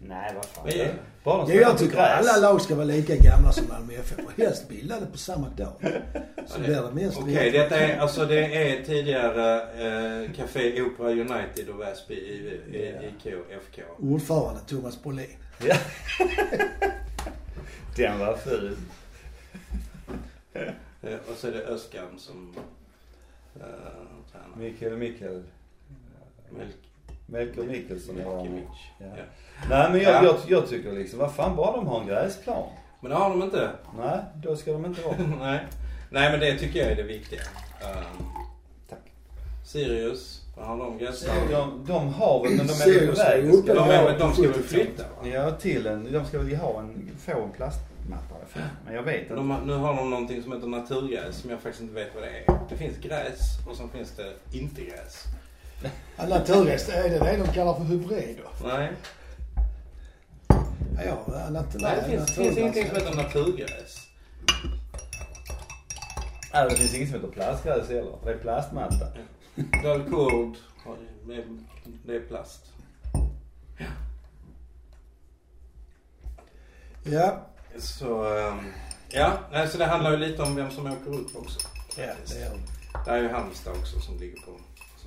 [0.00, 0.66] Nej vad fan.
[0.66, 0.94] Det?
[1.24, 2.28] Bara jag tycker gräs.
[2.28, 5.72] alla lag ska vara lika gamla som Malmö FF och helst bildade på samma dag.
[6.46, 11.68] Så blir det mest Okej, detta är, alltså det är tidigare eh, Café Opera United
[11.68, 13.30] och Väsby i, i, Ja.
[13.30, 13.82] IK FK.
[13.98, 15.26] Ordförande Thomas Brolin.
[15.64, 15.76] Ja.
[17.96, 18.76] Den var ful.
[21.02, 22.54] Eh, och så är det Öskan som
[23.56, 23.62] eh,
[24.32, 24.56] tränar.
[24.56, 25.42] Mikael Mikael.
[26.50, 26.76] Melk,
[27.30, 28.44] Melker Mikkelsson var med.
[28.44, 28.68] Melkevic.
[28.98, 29.06] Ja.
[29.16, 29.22] Ja.
[29.70, 30.24] Nej men jag, Ja.
[30.24, 32.68] jag, jag tycker liksom, vad fan bara de har en gräsplan.
[33.00, 33.70] Men det har de inte.
[33.98, 35.16] Nej, då ska de inte vara.
[35.40, 35.60] Nej.
[36.10, 37.40] Nej men det tycker jag är det viktiga.
[37.40, 38.24] Um,
[38.88, 38.98] Tack.
[39.66, 41.32] Sirius, vad har de gäster?
[41.50, 43.44] De, de har väl, men de är väl på väg.
[43.44, 44.62] De, de, de ska väl 70%.
[44.62, 45.28] flytta va?
[45.28, 48.34] ja, till en, de ska väl ha en, få en plastmatta.
[48.84, 49.34] Men jag vet inte.
[49.34, 52.22] De, har- nu har de någonting som heter naturgräs som jag faktiskt inte vet vad
[52.24, 52.58] det är.
[52.70, 53.38] Det finns gräs
[53.70, 55.24] och sen finns det inte gräs.
[56.16, 58.68] Ja, naturgräs, är det det de kallar för hybrid då?
[58.68, 58.92] Nej,
[61.04, 64.06] Ja, ja, nat- Nej det finns, finns ingenting som heter naturgräs.
[66.52, 68.18] Nej, det finns inget som heter plastgräs heller.
[68.24, 69.06] Det är plastmatta.
[69.82, 70.56] Dalkurd,
[72.06, 72.64] det, är plast.
[77.02, 77.46] Ja,
[77.78, 78.72] Så, ehm,
[79.10, 81.60] ja, nej, så det handlar ju lite om vem som åker upp också.
[81.96, 82.50] ja det är
[83.04, 84.50] Det är ju Halmstad också som ligger på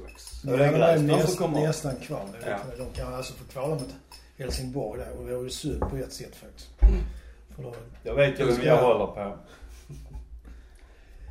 [0.09, 0.41] slags...
[0.43, 1.01] Ja, det är Ja, de är gräs.
[1.01, 1.59] De får näst, komma.
[1.59, 2.25] nästan kvar.
[2.45, 2.57] Ja.
[2.77, 3.95] De kan alltså få kvala mot
[4.37, 6.69] Helsingborg där och det vore synd på ett sätt faktiskt.
[7.55, 9.37] För då, Jag vet ju vem jag håller på.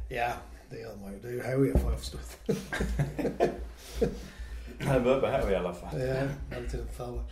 [0.08, 0.32] ja,
[0.70, 1.18] det gör man ju.
[1.18, 2.36] Det är ju HIF har jag förstått.
[4.86, 6.00] Jag börjar på här i alla fall.
[6.00, 6.14] Ja,
[6.56, 7.22] alltid en fördel.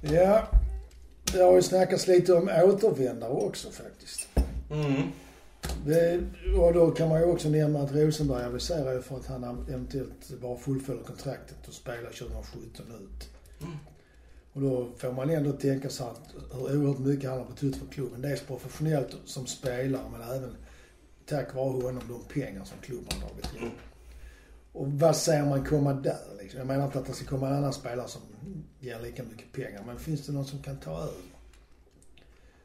[0.00, 0.46] Ja,
[1.32, 4.28] det har ju snackats lite om återvändare också faktiskt.
[4.70, 5.02] Mm.
[5.86, 6.20] Det,
[6.58, 10.40] och då kan man ju också nämna att Rosenberg aviserar ju för att han eventuellt
[10.42, 13.30] bara fullföljer kontraktet och spelar 2017 ut.
[14.52, 17.86] Och då får man ändå tänka sig att hur oerhört mycket han har betytt för
[17.86, 18.22] klubben.
[18.22, 20.56] Dels professionellt som spelare men även
[21.26, 23.70] tack vare honom de pengar som klubben har dragit in.
[24.72, 26.58] Och vad ser man komma där liksom?
[26.58, 28.22] Jag menar inte att det ska komma en annan spelare som
[28.80, 29.82] ger lika mycket pengar.
[29.86, 31.22] Men finns det någon som kan ta över?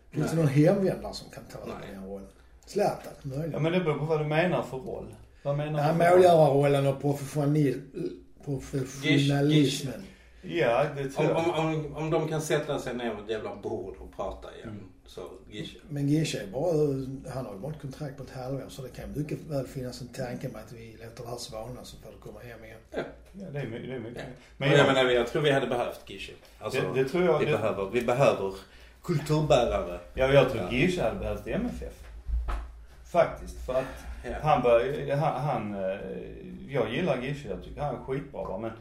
[0.10, 0.46] Finns det Nej.
[0.46, 2.28] någon hemvändare som kan ta över den rollen?
[2.66, 3.52] Zlatan möjligen?
[3.52, 5.16] Ja men det beror på vad du menar för roll.
[5.44, 5.98] Vad menar Ja, du?
[6.00, 6.16] för roll?
[6.16, 7.02] målgörarrollen och
[8.46, 10.04] professionalismen.
[10.42, 11.60] Ja, det tror Om, jag.
[11.60, 14.70] om, om, om de kan sätta sig ner med ett jävla bord och prata igen.
[14.70, 14.84] Mm.
[15.06, 15.22] Så,
[15.52, 15.78] Gische.
[15.90, 16.72] Men Gische är bara,
[17.34, 20.02] han har ju bara ett kontrakt på ett halvår så det kan mycket väl finnas
[20.02, 22.78] en tanke med att vi låter det här svalna så får det komma hem igen.
[22.92, 23.00] Ja,
[23.52, 24.18] det är, my- det är mycket.
[24.18, 24.24] Ja.
[24.58, 26.34] Men Men jag, jag, menar, jag tror vi hade behövt Gische.
[26.60, 27.40] Alltså, det, det tror jag.
[27.40, 28.54] vi, Det, behöver, vi behöver
[29.04, 30.00] kulturbärare.
[30.14, 30.72] ja, jag tror Ja.
[30.72, 32.01] Gische hade behövt MFF.
[33.12, 33.66] Faktiskt.
[33.66, 33.86] För att
[34.24, 34.30] Ja.
[34.44, 36.00] han bör, han, han, eh,
[36.70, 37.50] jag gillar Gische.
[37.50, 38.72] Jag tycker han är skitbra va, men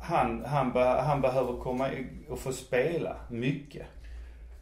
[0.00, 1.88] han, han, be, han behöver komma
[2.28, 3.86] och få spela mycket.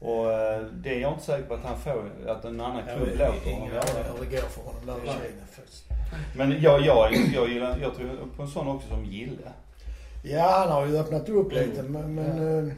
[0.00, 2.96] Och eh, det är jag inte säker på att han får, att en annan Jag
[2.96, 4.04] klubb låter honom göra det.
[4.18, 5.14] hur det går för honom där i Nej.
[5.30, 5.84] Kina faktiskt.
[6.36, 9.48] Men jag, jag, jag gillar, jag tror på en sån också som Gille.
[10.22, 12.74] Ja, han har ju öppnat upp lite men, men Ja.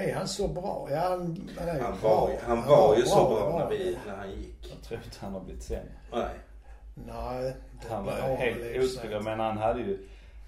[0.00, 0.88] Är han så bra?
[0.90, 2.10] Ja, han, han är Han bra.
[2.20, 3.58] var, han var ju så bra bra.
[3.58, 4.70] när, vi, när han gick.
[4.70, 5.92] Jag tror inte han har blivit sämre.
[6.12, 6.28] Nej.
[6.94, 7.54] Nej,
[7.90, 9.98] Han var han helt otrolig men han hade ju,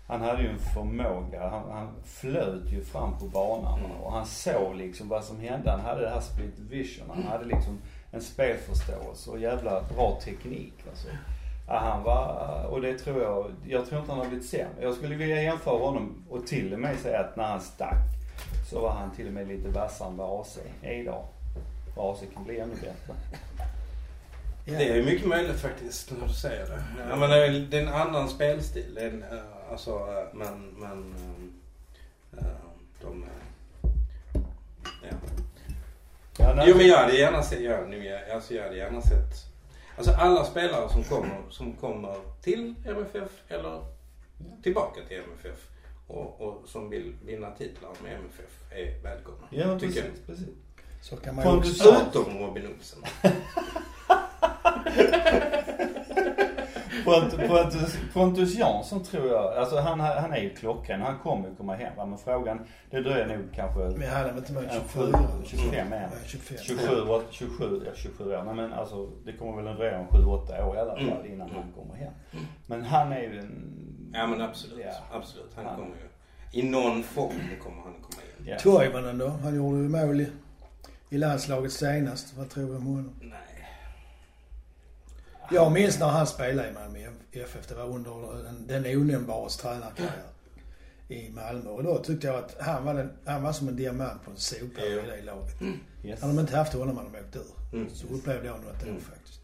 [0.06, 1.48] han hade ju en förmåga.
[1.48, 3.90] Han, han flöt ju fram på banan Mm.
[3.90, 5.70] och han såg liksom vad som hände.
[5.70, 7.04] Han hade det här split vision.
[7.14, 7.78] Han hade liksom
[8.10, 11.08] en spelförståelse och jävla bra teknik alltså.
[11.68, 14.74] Ja, han var, och det tror jag, jag tror inte han har blivit sämre.
[14.80, 18.04] Jag skulle vilja jämföra honom och till och med säga att när han stack
[18.70, 21.24] så var han till och med lite vassare än vad AC är idag.
[21.94, 23.14] Och AC kan bli ännu bättre.
[24.64, 24.78] Ja.
[24.78, 26.82] Det är mycket möjligt faktiskt när du säger det.
[27.08, 27.36] Jag menar,
[27.70, 28.98] det är en annan spelstil.
[28.98, 31.14] En, eh, alltså, eh, men, men
[32.38, 32.46] eh,
[33.02, 33.24] de...
[34.82, 35.16] Ja.
[36.38, 39.34] Ja, Jo men jag hade gärna sett, jag, nu, jag, alltså jag hade gärna sett,
[39.96, 43.84] alltså alla spelare som kommer, som kommer till MFF eller
[44.62, 45.68] tillbaka till MFF
[46.06, 49.46] och, och som vill vinna titlar med MFF är välkomna.
[49.50, 50.48] Ja, men tycker precis, precis.
[51.02, 51.92] Så kan man ju Pontus också...
[51.92, 52.08] jag.
[52.08, 53.02] Utom Robin Olsen.
[57.06, 61.00] Pontus, Pontus, Pontus Jansson tror jag, alltså han, han är ju klockren.
[61.02, 62.06] Han kommer ju komma hem va?
[62.06, 65.18] Men frågan, det dröjer nog kanske Men han är väl inte med en 24?
[65.42, 66.10] 7, 25 är han.
[66.12, 66.58] Ja, 25.
[66.62, 68.42] 27, år- 27, ja 27 år.
[68.44, 71.32] Nej men alltså det kommer väl en dröja om 7-8 år i alla fall Mm.
[71.32, 72.12] innan han kommer hem.
[72.66, 73.72] Men han är ju en...
[74.14, 75.16] Ja men absolut, Ja.
[75.18, 75.52] absolut.
[75.56, 78.46] Han Han- kommer ju, i någon form kommer han komma in.
[78.46, 78.58] Ja.
[78.58, 79.28] Toivonen då?
[79.28, 80.28] Han gjorde ju mål i,
[81.10, 82.34] i landslaget senast.
[82.36, 83.10] Vad tror du om honom?
[83.20, 83.38] Nej.
[85.50, 86.98] Jag minns när han spelade i Malmö
[87.32, 87.66] FF.
[87.68, 88.12] Det var under
[88.66, 90.12] den, onämnbares tränarkarriär
[91.08, 91.70] i Malmö.
[91.70, 94.36] Och då tyckte jag att han var, den, han var som en diamant på en
[94.36, 95.02] sopa i Ja.
[95.16, 95.54] det laget.
[96.04, 96.20] Yes.
[96.20, 97.76] Hade de inte haft honom hade de åkt ur.
[97.78, 97.90] Mm.
[97.94, 99.00] Så upplevde jag något då Mm.
[99.00, 99.40] faktiskt.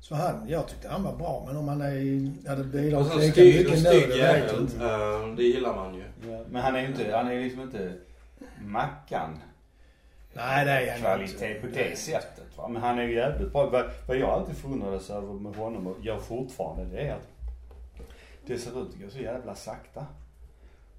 [0.00, 1.44] Så han, jag tyckte han var bra.
[1.46, 4.84] Men om han är, hade Och bidragit så lika mycket nu, det vet jag inte.
[4.84, 6.04] Eh, det gillar man ju.
[6.30, 7.92] Ja, men han är ju inte, han är liksom inte
[8.64, 9.38] Mackan
[10.34, 12.68] Nej, det är han kvalitet på det sättet va.
[12.68, 13.70] Men han är ju jävligt bra.
[13.70, 17.28] Vad, vad jag alltid förundrades över med honom och gör fortfarande det är att
[18.46, 20.06] det ser ut att gå så jävla sakta.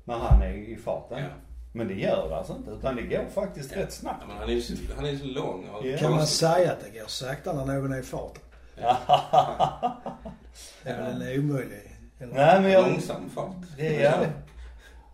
[0.03, 1.19] När han är i farten.
[1.19, 1.29] Ja.
[1.73, 4.17] Men det gör det alltså inte utan det går faktiskt rätt snabbt.
[4.21, 5.97] Ja, men han är ju så, han är så lång och Ja.
[5.97, 8.41] Kan man säga att det går sakta när någon är i farten?
[10.83, 11.91] Det är väl en omöjlig...
[12.19, 12.33] Eller?
[12.33, 12.87] Nej men jag...
[12.87, 13.55] Långsam fart.
[13.77, 14.25] Det är ja.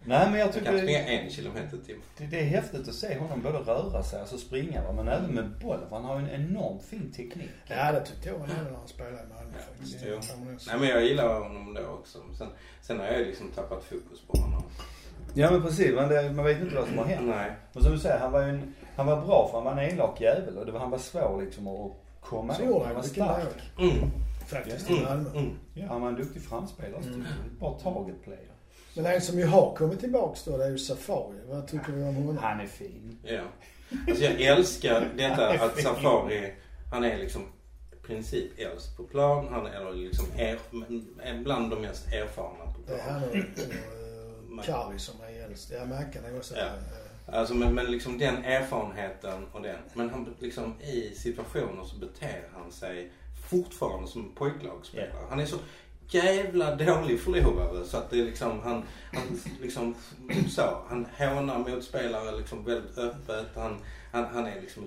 [0.05, 2.01] Nej men jag tycker kan det, springa en kilometer i timmen.
[2.17, 5.29] det, det är häftigt att se honom både röra sig, alltså springa va, men även
[5.31, 5.89] med bollen.
[5.89, 7.49] för Han har ju en enormt fin teknik.
[7.67, 10.31] Ja, det tyckte jag var när han spelade i Malmö Ja, faktiskt.
[10.31, 10.77] kan man säga.
[10.77, 12.17] Nej men jag gillar honom då också.
[12.37, 12.47] Sen,
[12.81, 14.63] sen har jag liksom tappat fokus på honom.
[15.33, 17.27] Ja men precis, men det, man vet inte vad som har hänt.
[17.27, 17.51] Nej.
[17.73, 19.91] Men som du säger, han var ju en, han var bra för han var en
[19.91, 22.69] elak jävel och det var, han var svår liksom att komma Så åt.
[22.85, 23.71] Han var han stark.
[23.79, 24.11] Mm.
[24.47, 25.01] faktiskt Mm.
[25.01, 25.29] i Malmö.
[25.35, 25.49] Mm.
[25.73, 27.01] Ja, han var en duktig framspelare.
[27.03, 27.23] Mm.
[27.59, 28.51] Bra target player.
[28.93, 31.38] Men en som ju har kommit tillbaks då, det är ju Safari.
[31.49, 32.38] Vad tycker du om honom?
[32.38, 33.17] Han är fin.
[33.23, 33.41] Ja.
[34.08, 36.54] Alltså jag älskar detta att Safari,
[36.91, 37.41] han är liksom
[37.91, 39.47] i princip äldst på plan.
[39.51, 40.60] Han är liksom er,
[41.23, 43.13] är bland de mest erfarna på Det är plan.
[43.13, 45.71] han och Kari som är äldst.
[45.71, 46.62] Ja, Mackan är också Ja.
[46.65, 46.71] eh,
[47.39, 49.77] Alltså men, men liksom den erfarenheten och den.
[49.93, 53.12] Men han liksom i situationer så beter han sig
[53.49, 55.10] fortfarande som en pojklagsspelare.
[55.13, 55.27] Ja.
[55.30, 55.56] Han är så
[56.13, 59.95] jävla dålig förlorare så att det är liksom, han, han liksom
[60.50, 63.47] så, han hånar motspelare liksom väldigt öppet.
[63.56, 63.78] Han,
[64.12, 64.84] han, han är liksom,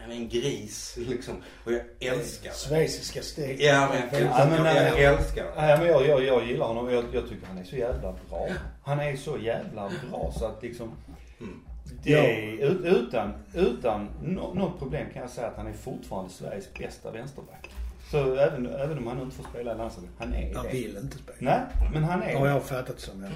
[0.00, 1.34] han är en gris liksom.
[1.64, 2.56] Och jag älskar det.
[2.56, 3.60] Schweiziska steg.
[3.60, 5.52] Ja men jag Ja, men, älskar, nej, jag älskar det.
[5.56, 8.14] Nej men jag, jag, jag gillar honom och jag, jag tycker han är så jävla
[8.30, 8.48] bra.
[8.84, 10.92] Han är så jävla bra så att liksom
[11.40, 11.60] Mm.
[12.04, 12.12] det
[12.62, 17.10] är, utan, utan nå- något problem kan jag säga att han är fortfarande Sveriges bästa
[17.10, 17.70] vänsterback.
[18.12, 20.72] Så även, även om han inte får spela i landslaget, han är Han det.
[20.72, 21.36] vill inte spela.
[21.40, 21.60] Nej,
[21.92, 23.22] men han är Har jag fattat som.
[23.22, 23.28] Ja.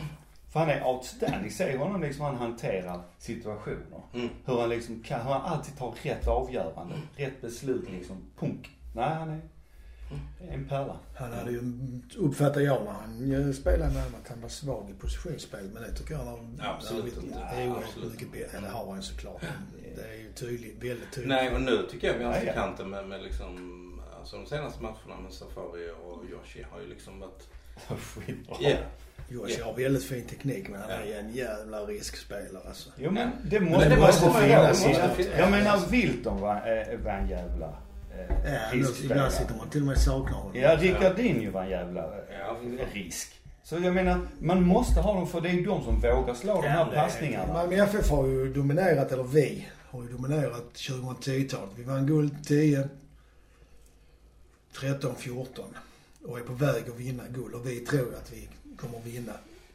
[0.53, 1.51] För han är outstanding.
[1.51, 4.03] Se honom liksom han hanterar situationer.
[4.15, 4.29] Mm.
[4.45, 6.95] Hur han liksom kan, hur han alltid tar rätt avgörande.
[7.17, 8.17] Rätt beslut liksom.
[8.39, 8.71] Punk.
[8.95, 9.41] Nej han är
[10.51, 10.97] en pärla.
[11.17, 11.61] Han hade ju,
[12.19, 15.71] uppfattar jag när han ju spelade med att han var svag i positionsspel.
[15.75, 16.29] Men det tycker jag han
[16.61, 17.39] har Absolut blivit- inte.
[17.39, 18.61] Det är ju Absolut mycket bättre.
[18.61, 19.43] Det har han såklart.
[19.97, 21.29] Det är ju tydligt, väldigt tydligt.
[21.29, 22.31] Nej och nu tycker jag Ja, ja.
[22.31, 23.83] vänsterkanten med, med liksom,
[24.27, 27.49] alltså de senaste matcherna med Safari och Yoshi har ju liksom varit,
[28.01, 28.57] Skitbra.
[28.61, 28.77] ja.
[29.29, 32.91] Joshi har väldigt fin teknik men han är ju en jävla riskspelare alltså.
[32.99, 35.39] Jo men det Men måste, det måste vara- finnas, Ja, det måste finnas.
[35.39, 39.05] Jag menar Wilton var, eh, var en jävla eh, Ja, riskspelare.
[39.19, 40.53] ibland sitter man till och med saknar honom.
[40.57, 42.57] Ja, Ricardinho var en jävla eh, Ja,
[42.93, 43.33] risk.
[43.63, 46.63] Så jag menar, man måste ha dem för det är ju de som vågar slå
[46.63, 47.53] de här passningarna.
[47.53, 51.71] Malmö FF har ju dominerat, eller vi har ju dominerat 2010-talet.
[51.77, 52.89] Vi vann guld 10,
[54.81, 55.65] 13, 14
[56.25, 57.55] och är på väg att vinna guld.
[57.55, 59.33] Och vi tror att vi kommer att vinna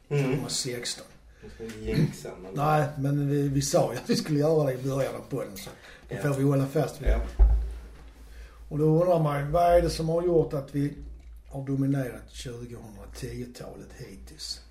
[0.09, 0.23] Mm.
[0.31, 1.05] 2016.
[1.43, 2.51] Nu ska vi jinxa men...
[2.53, 5.57] Nej, men vi, vi sa ju att vi skulle göra det i början av podden
[5.57, 5.69] så
[6.09, 6.21] då Ja.
[6.21, 7.11] får vi hålla fast vid det.
[7.39, 7.45] Ja.
[8.69, 10.93] Och då undrar man vad är det som har gjort att vi
[11.47, 14.61] har dominerat 2010-talet hittills?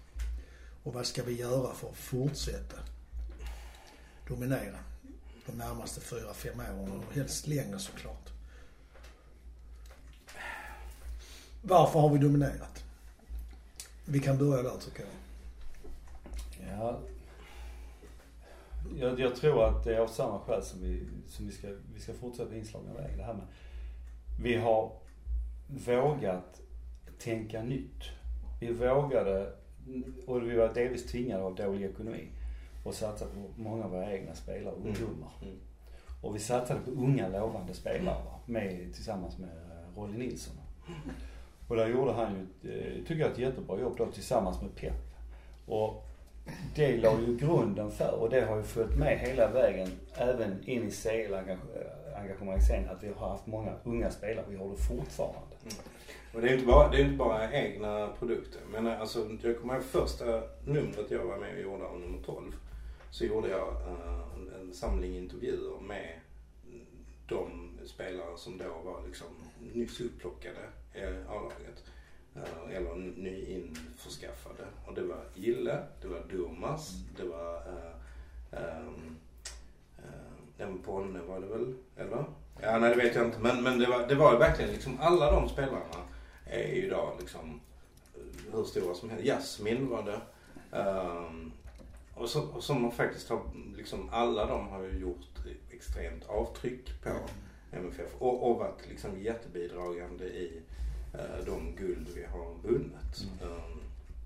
[0.83, 2.77] Och vad ska vi göra för att fortsätta
[4.29, 4.79] dominera
[5.47, 8.29] de närmaste fyra, fem åren och helst längre såklart.
[11.63, 12.85] Varför har vi dominerat?
[14.05, 15.11] Vi kan börja där tycker jag.
[16.79, 16.99] Ja.
[18.99, 22.01] Jag, jag tror att det är av samma skäl som vi, som vi ska, vi
[22.01, 23.17] ska fortsätta inslagna väg.
[23.17, 23.47] Det här med,
[24.43, 24.93] vi har
[25.87, 26.61] vågat
[27.19, 28.05] tänka nytt.
[28.61, 29.53] Vi vågade
[30.27, 32.29] och vi var delvis tvingade av dålig ekonomi
[32.85, 35.33] och satsade på många av våra egna spelare, ungdomar.
[35.43, 35.59] Mm.
[36.23, 40.57] Och vi satsade på unga lovande spelare med, tillsammans med eh, Rolly Nilsson.
[41.71, 44.93] Och där gjorde han ju, eh, tycker jag, ett jättebra jobb då tillsammans med Pep.
[45.67, 46.07] Och
[46.75, 50.89] det la ju grunden för och det har ju följt med hela vägen även in
[50.89, 54.45] i CL-engagemang sen att vi har haft många unga spelare.
[54.49, 55.57] Vi har det fortfarande.
[55.63, 55.77] Mm.
[56.35, 58.61] Och det är inte bara, det är inte bara egna produkter.
[58.73, 62.23] Men eh, alltså, jag kommer ihåg första numret jag var med och gjorde av nummer
[62.27, 62.53] 12.
[63.11, 66.21] Så gjorde jag uh, en, samling intervjuer med
[67.29, 69.27] de spelare som då var liksom
[69.75, 70.61] nyss upplockade
[71.29, 71.85] A-laget.
[72.37, 74.65] Eh, eller nyinförskaffade.
[74.87, 79.17] Och det var Gille, det var Durmaz, det var uh, um,
[80.57, 82.25] den Ponne var det väl, eller?
[82.63, 83.39] Ja, nej det vet jag inte.
[83.39, 86.05] Men, men det, var, det var verkligen liksom alla de spelarna
[86.45, 87.61] är ju idag liksom
[88.53, 89.25] hur stora som helst.
[89.25, 90.21] Jasmin var det.
[90.79, 91.53] Um,
[92.15, 93.41] och, så, och som faktiskt har,
[93.77, 95.27] liksom alla de har ju gjort
[95.71, 97.11] extremt avtryck på
[97.73, 100.61] MFF och, och varit liksom jättebidragande i
[101.15, 103.25] uh, de guld vi har vunnit.
[103.43, 103.53] Mm.
[103.55, 103.81] Um,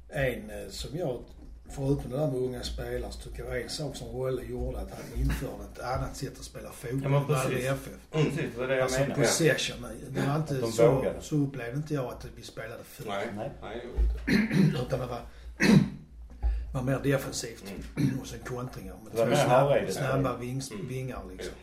[0.09, 1.21] En eh, som jag,
[1.69, 4.91] förutom det där med unga spelare, så tycker jag en sak som Rolle gjorde att
[4.91, 7.67] han införde ett annat sätt att spela fotboll Ja, Malmö precis.
[7.67, 7.93] FF.
[8.13, 9.21] Precis, det var det jag Alltså menade.
[9.21, 9.77] possession.
[10.11, 11.21] Det var de inte så, vågade.
[11.23, 13.09] så upplevde inte jag att vi spelade fult.
[13.09, 13.51] nej, Nej.
[13.63, 14.79] nej, inte.
[14.87, 15.21] Utan det var,
[16.75, 17.65] var mer defensivt.
[17.97, 18.19] Mm.
[18.21, 20.89] Och sen kontringar med två snabba, snabba vings, Mm.
[20.89, 21.55] vingar liksom.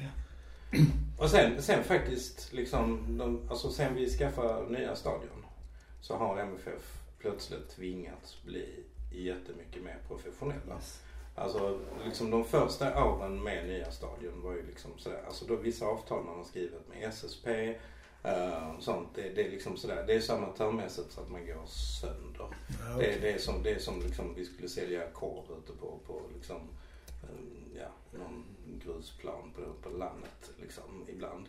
[1.18, 5.46] Och sen, sen faktiskt liksom, de, alltså sen vi skaffade nya stadion
[6.02, 10.80] så har MFF plötsligt tvingats bli jättemycket mer professionella.
[11.36, 15.86] Alltså liksom de första åren med nya stadion var ju liksom sådär, alltså då vissa
[15.86, 17.48] avtal man har skrivit med SSP
[18.24, 21.46] eh, och sånt, det, det är liksom sådär, det är så amatörmässigt så att man
[21.46, 22.48] går sönder.
[22.80, 26.00] Ja, Det, det är som, det är som liksom vi skulle sälja korv ute på,
[26.08, 26.62] på liksom,
[27.24, 28.46] eh, ja, någon
[28.94, 31.46] grusplan på, på landet liksom ibland.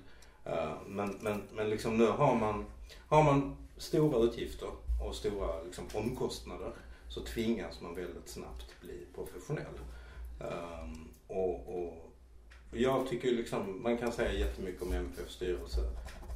[0.46, 2.64] Uh, men, men, men liksom nu har man,
[3.08, 4.68] har man stora utgifter
[5.04, 6.72] och stora liksom, omkostnader
[7.08, 9.78] så tvingas man väldigt snabbt bli professionell.
[10.38, 12.12] Um, och, och
[12.70, 15.80] jag tycker ju liksom, man kan säga jättemycket om MFF styrelse.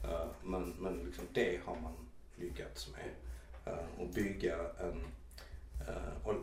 [0.04, 1.92] Uh, men men liksom det har man
[2.36, 3.10] lyckats med.
[3.74, 5.04] Uh, och bygga en,
[5.88, 6.34] uh, och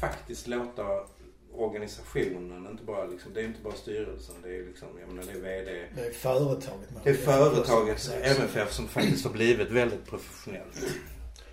[0.00, 1.06] faktiskt låta
[1.56, 5.38] organisationen, inte bara liksom, det är inte bara styrelsen, det är liksom, jag menar det
[5.38, 5.70] är VD.
[5.96, 6.90] Det är företaget.
[6.94, 8.10] man- Det är företaget.
[8.22, 10.82] MFF som faktiskt har blivit väldigt professionellt.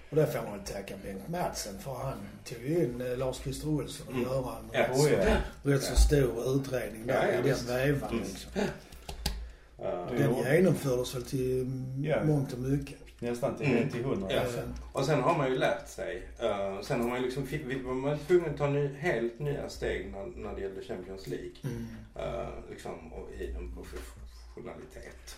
[0.09, 3.67] Och där får man väl tacka Bengt Madsen för han tog ju in eh, Lars-Christer
[3.67, 4.23] Olsson och Mm.
[4.25, 8.17] göra en rätt, så, Oh, rätt så stor utredning där Ja, ja, i den vevan
[8.17, 8.51] liksom.
[8.55, 11.71] Uh, Det Den genomfördes väl till
[12.03, 12.23] Ja.
[12.23, 12.97] mångt och mycket.
[13.21, 13.89] Nästan till, Mm.
[13.89, 14.33] till hundra.
[14.33, 14.45] Ja.
[14.51, 16.15] Sen- Och sen har man ju lärt sig.
[16.43, 17.47] Uh, sen har man ju liksom,
[17.85, 21.51] var man tvungen att ta ny, helt nya steg när, när det gällde Champions League.
[21.63, 21.85] Mm.
[22.17, 25.37] Uh, liksom, och i en professionalitet.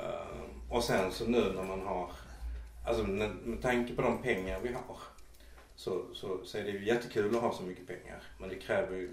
[0.00, 2.10] Uh, och sen så nu när man har,
[2.86, 4.96] alltså med, med tanke på de pengar vi har.
[5.76, 8.22] Så, så, så är det ju jättekul att ha så mycket pengar.
[8.40, 9.10] Men det kräver ju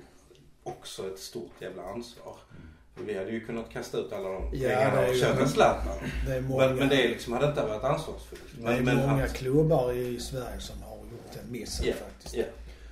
[0.64, 2.36] också ett stort jävla ansvar.
[2.48, 2.56] För
[2.96, 5.94] vi hade ju kunnat kasta ut alla de Ja, pengarna och köpa Zlatan.
[6.28, 8.42] Det är många, Men, men det är liksom, hade inte varit ansvarsfullt.
[8.60, 12.36] det är Men, många att- klubbar i Sverige som har gjort den missen Ja, faktiskt.
[12.36, 12.44] ja.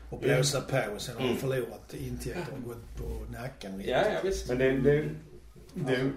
[0.10, 1.38] Och blåsa på och sen har de Mm.
[1.38, 3.78] förlorat intäkter och gått på nacken.
[3.78, 3.90] lite.
[3.90, 4.50] Ja, ja visst.
[4.50, 5.10] Men det, det,
[5.74, 6.12] det,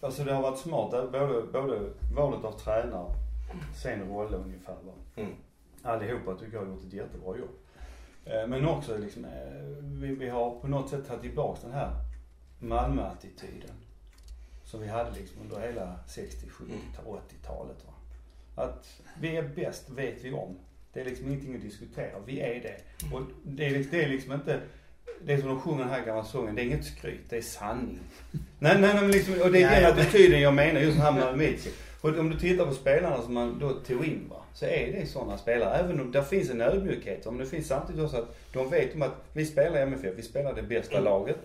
[0.00, 1.80] alltså det har varit smart, både, både
[2.16, 3.12] valet av tränare,
[3.82, 4.72] sen roll ungefär.
[4.74, 4.92] Va?
[5.16, 5.32] Mm.
[5.82, 7.48] Allihopa tycker jag har gjort ett jättebra jobb.
[8.24, 9.30] Eh, Men också liksom, eh,
[9.82, 11.90] vi, vi har på något sätt tagit tillbaks den här
[12.68, 13.70] Malmö-attityden.
[14.64, 16.72] Som vi hade liksom under hela 60, 70,
[17.06, 17.76] 80-talet.
[17.86, 17.92] Va?
[18.64, 20.56] Att vi är bäst vet vi om.
[20.92, 22.18] Det är liksom ingenting att diskutera.
[22.26, 22.76] Vi är det.
[23.14, 24.60] Och det är, liksom- det är liksom inte,
[25.24, 28.00] det som de sjunger den här gamla sången, det är inget skryt, det är sanning.
[28.58, 31.38] Nej, nej, men liksom, och det är den attityden jag menar, just den här med
[31.38, 31.72] Mitchell.
[32.00, 35.06] Och om du tittar på spelarna som man då tog in va, så är det
[35.06, 35.78] sådana spelare.
[35.78, 39.02] Även om där finns en ödmjukhet men det finns samtidigt också att de vet om
[39.02, 41.04] att vi spelar i MFF, vi spelar det bästa Mm.
[41.04, 41.36] laget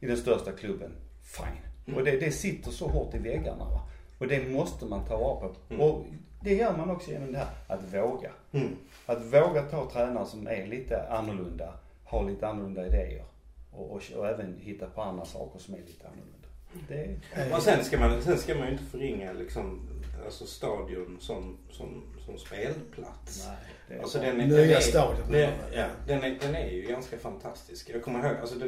[0.00, 0.92] i den största klubben.
[1.22, 1.94] Fine.
[1.96, 3.80] Och det, det sitter så hårt i väggarna va.
[4.18, 5.54] Och det måste man ta vara på.
[5.68, 5.80] Mm.
[5.82, 6.04] Och
[6.40, 8.30] det gör man också genom det här, att våga.
[8.52, 8.76] Mm.
[9.06, 11.74] Att våga ta tränare som är lite annorlunda,
[12.04, 13.24] har lite annorlunda idéer.
[13.72, 16.48] Och, och, och även hitta på andra saker som är lite annorlunda.
[16.88, 19.80] Det är, Och sen ska man, sen ska man ju inte förringa liksom,
[20.24, 23.46] alltså stadion som, som, som spelplats.
[23.48, 23.56] nej,
[23.88, 24.28] det Alltså bra.
[24.28, 25.32] den är, Nya stadion.
[25.32, 27.90] den, ja, den, är, den är ju ganska fantastisk.
[27.90, 28.66] Jag kommer ihåg, alltså då,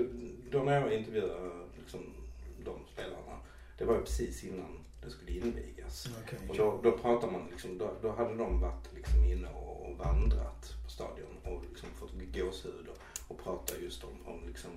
[0.51, 2.01] då när jag intervjuade liksom,
[2.65, 3.39] de spelarna.
[3.79, 6.09] Det var ju precis innan det det skulle invigas.
[6.25, 6.39] Okej.
[6.49, 9.97] Och då, då pratar man liksom, då, då hade de varit liksom inne och, och
[9.99, 12.99] vandrat på stadion och liksom fått gåshud och,
[13.29, 14.71] och pratat just om, om liksom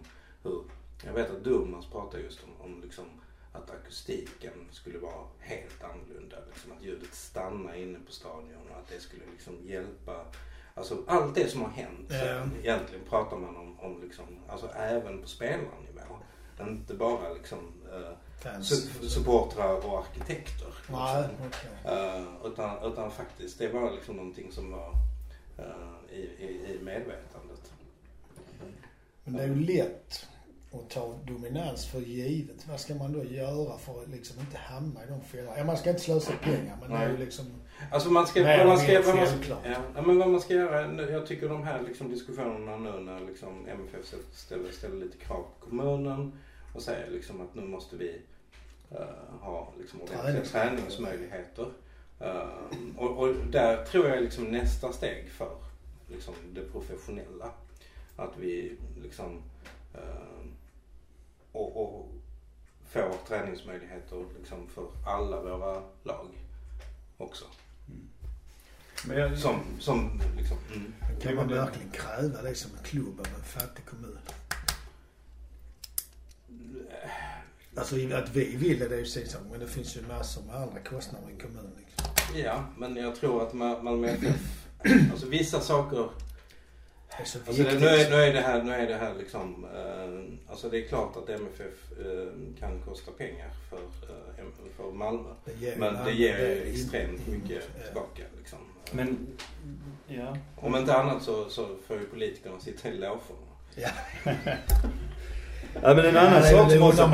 [0.44, 0.62] hur,
[1.06, 3.06] jag vet att Durmaz pratar just om, om liksom
[3.54, 6.38] att akustiken skulle vara helt annorlunda.
[6.49, 10.26] Liksom att ljudet stannar inne på stadion och att det skulle liksom hjälpa.
[10.74, 15.22] Alltså allt det som har hänt sen egentligen pratar man om, om liksom, alltså även
[15.22, 16.16] på spelarnivå.
[16.62, 17.60] Inte bara liksom
[17.93, 20.74] eh, su- supportrar och arkitekter.
[20.91, 21.47] Nej, liksom.
[21.47, 21.95] okej.
[21.95, 24.93] Eh, utan, utan faktiskt, det var liksom någonting som var
[25.58, 27.74] eh, i, i, i medvetandet.
[29.24, 30.28] Men det är ju lätt
[30.74, 32.67] att ta dominans för givet.
[32.69, 35.57] Vad ska man då göra för att liksom inte hamna i de fällorna?
[35.57, 37.26] Ja, man ska inte slösa pengar men det är ju Nej.
[37.26, 37.45] liksom...
[37.91, 39.55] Alltså man ska, Nej, vad man ska, vad man ska,
[39.95, 43.67] ja, men vad man ska göra, jag tycker de här liksom diskussionerna nu när liksom
[43.67, 46.39] MFF ställer, ställer lite krav på kommunen
[46.76, 48.22] och säger liksom att nu måste vi
[48.91, 51.65] eh, ha liksom ordentliga Träningsmöjligheter.
[52.19, 52.47] Eh,
[52.97, 55.51] och, och där tror jag liksom nästa steg för
[56.07, 57.51] liksom det professionella.
[58.15, 59.41] Att vi liksom
[59.93, 60.41] eh,
[61.52, 62.08] och, och
[62.89, 66.28] får träningsmöjligheter liksom för alla våra lag
[67.18, 67.45] också.
[69.08, 70.93] Men jag, Som, som liksom, mm.
[71.22, 74.18] Kan man verkligen kräva det som en klubb av en fattig kommun?
[77.76, 79.41] Alltså att vi vill det, det är ju sin sak.
[79.52, 81.72] Men det finns ju massor med andra kostnader i en kommun.
[81.78, 82.39] Liksom.
[82.39, 84.68] Ja, men jag tror att Ma- Malmö FF,
[85.12, 86.10] alltså vissa saker,
[87.26, 90.51] så alltså det, nu, är, nu är det här, nu är det här liksom, eh,
[90.51, 94.45] alltså det är klart att MFF eh, kan kosta pengar för, eh,
[94.78, 95.30] för Malmö.
[95.59, 97.84] Det Men en det ger ju är extremt in- mycket ja.
[97.86, 98.59] tillbaka liksom.
[98.91, 99.28] men,
[100.07, 100.38] ja.
[100.55, 103.39] Om inte annat så, så får ju politikerna sitta i låforna.
[103.76, 103.89] Ja.
[105.82, 107.11] Ja men en annan Ja, det- sak det som också...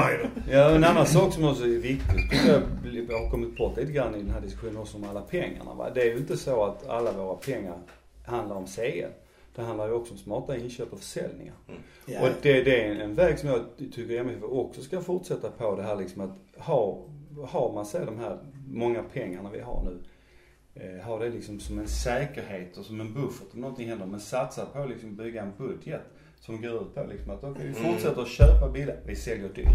[0.52, 4.16] Ja en annan sak som också är viktig, tycker jag har kommit bort lite grann
[4.16, 5.90] i den här diskussionen också om alla pengarna va.
[5.90, 7.78] Det är ju inte så att alla våra pengar
[8.26, 9.06] handlar om CL.
[9.58, 11.54] Det handlar ju också om smarta inköp och försäljningar.
[12.06, 12.22] Ja.
[12.22, 15.76] Och det, det är en, en väg som jag tycker MFF också ska fortsätta på
[15.76, 17.06] det här liksom att ha,
[17.48, 18.38] har man så de här
[18.68, 19.98] många pengarna vi har nu.
[20.76, 24.06] Eh, ha det liksom som en säkerhet och som en buffert om någonting händer.
[24.06, 26.02] Men satsa på att liksom bygga en budget
[26.40, 27.92] som går ut på liksom att okej, vi Mm.
[27.94, 29.68] fortsätter att köpa bilar, vi säljer dyrt.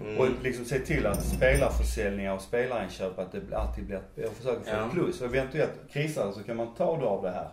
[0.00, 0.18] Mm.
[0.18, 4.70] Och liksom se till att spelarförsäljningar och spelarinköp, att det alltid blir, jag försöker få
[4.70, 4.88] Ja.
[4.92, 5.20] plus.
[5.20, 7.48] Och eventuellt krisar så kan man ta då av det här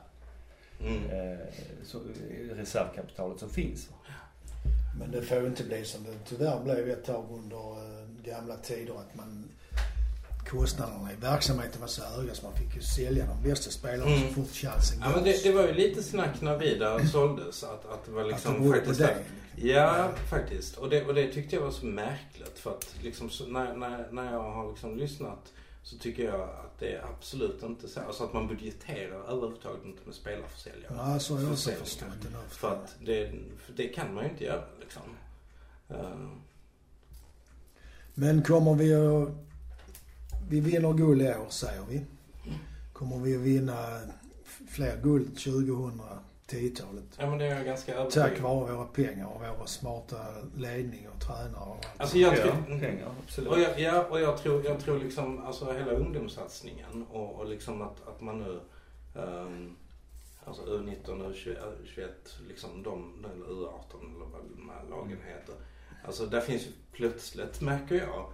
[0.86, 1.09] Mm.
[1.09, 1.38] eh,
[1.86, 1.99] så,
[2.55, 3.89] reservkapitalet som finns.
[4.99, 8.55] Men det får ju inte bli som det tyvärr blev ett tag under eh, gamla
[8.57, 9.49] tider att man
[10.49, 14.27] kostnaderna i verksamheten var så höga så man fick ju sälja de bästa spelarna Mm.
[14.27, 17.86] så fort chansen Ja men det, det var ju lite snack när Vida såldes att,
[17.86, 19.15] att det var att liksom det berodde på faktiskt det.
[19.15, 19.21] att-
[19.55, 20.77] Ja, faktiskt.
[20.77, 22.59] Och det, och det tyckte jag var så märkligt.
[22.59, 25.53] För att liksom, så, när, när, när jag har liksom lyssnat
[25.84, 27.99] så tycker jag att det är absolut inte så.
[27.99, 30.93] Alltså att man budgeterar överhuvudtaget inte med spelarförsäljare.
[30.97, 32.55] Ja, så har jag också förstått det.
[32.55, 35.01] För att det, för det kan man ju inte göra liksom.
[35.89, 36.29] Eh,
[38.13, 39.29] Men kommer vi att...
[40.49, 42.05] Vi vinner guld i år säger vi.
[42.93, 43.99] Kommer vi att vinna
[44.67, 45.38] fler guld
[46.53, 47.03] 2010-talet?
[47.17, 50.17] ja men det är jag ganska Tack övertygad vare våra pengar och våra smarta
[50.55, 51.87] ledning och tränare och allt.
[51.97, 52.79] Alltså jag Ja, tror...
[52.79, 53.49] pengar, absolut.
[53.51, 57.81] Och jag, ja, och jag tror, jag tror liksom, alltså hela ungdomssatsningen och, och liksom
[57.81, 58.59] att, att man nu,
[59.21, 59.75] um,
[60.45, 62.07] alltså U19, U21, U21,
[62.47, 65.55] liksom de, eller U18 eller vad de här lagen heter.
[66.05, 68.33] Alltså där finns ju plötsligt, märker jag,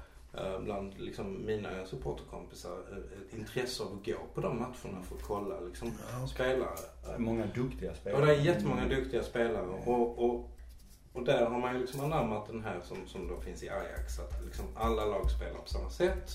[0.59, 5.23] bland liksom mina supporterkompisar eh, ett intresse av att gå på de matcherna för att
[5.23, 6.77] kolla liksom Ja, spelare.
[7.17, 8.21] Många duktiga spelare.
[8.21, 9.65] Och det är jättemånga duktiga spelare.
[9.85, 10.49] Och, och,
[11.13, 14.19] och där har man ju liksom anammat den här som, som då finns i Ajax.
[14.19, 16.31] Att liksom alla lag spelar på samma sätt.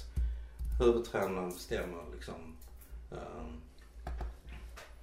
[0.81, 2.35] Huvudtränaren bestämmer liksom.
[3.13, 3.61] ehm,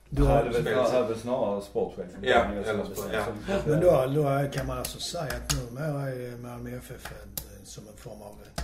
[0.09, 2.23] Du har, väl, snarare sportchefen.
[2.23, 3.25] Ja, eller sport- ja.
[3.65, 7.97] Men då, då kan man alltså säga att numera är Malmö FF en- som en
[7.97, 8.63] form av eh,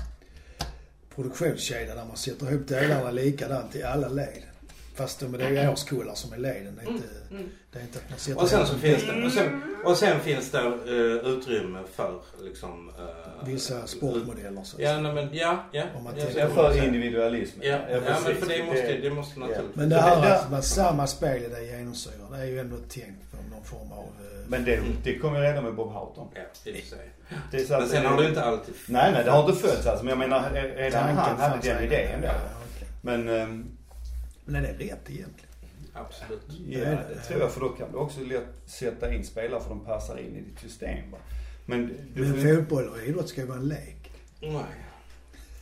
[1.18, 4.43] produktionskedja där man sätter ihop delarna likadant i alla led.
[4.95, 6.80] Fast de- det är ju årskullar som är leden.
[6.82, 7.07] Det är inte,
[7.72, 10.20] det är inte att man sätter Och sen så finns det, och sen, och sen
[10.20, 12.91] finns det eh, utrymme för liksom.
[12.99, 15.84] eh, vissa sportmodeller så Ja, nej, men ja, ja.
[15.97, 17.59] Om man ja, Ja, för individualism.
[17.61, 18.39] Ja, ja, men precis.
[18.39, 19.76] för det måste, det måste naturligtvis.
[19.76, 23.27] Men det här att man samma spel i det genomsyrar, det är ju ändå tänkt
[23.68, 24.03] form av...
[24.03, 26.28] eh, Men det, det kom ju redan med Bob Houghton.
[26.36, 26.41] Ja.
[26.63, 29.61] Det är så att Men sen har det inte alltid Nej, nej, det har inte
[29.61, 30.05] följts alltså.
[30.05, 32.32] Men jag menar, redan tanken han hade den idén okej.
[33.01, 33.65] Men, ehm,
[34.45, 35.47] Men är det rätt egentligen?
[35.93, 36.41] Absolut.
[36.68, 37.51] ja, det tror jag.
[37.51, 40.59] För då kan du också lätt sätta in spelare för de passar in i ditt
[40.59, 41.11] system.
[41.11, 41.18] Va?
[41.65, 44.11] Men du Men får fotboll och idrott ska ju vara en lek.
[44.41, 44.51] Nej.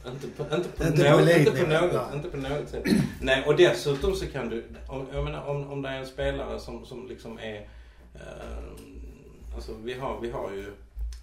[0.07, 2.15] Inte på, inte på, Inte på något, inte på något, nej.
[2.15, 2.83] inte på något sätt.
[3.21, 6.59] Nej, och dessutom så kan du, om, jag menar om, om det är en spelare
[6.59, 7.61] som, som liksom är, eh,
[9.55, 10.73] alltså vi har, vi har ju,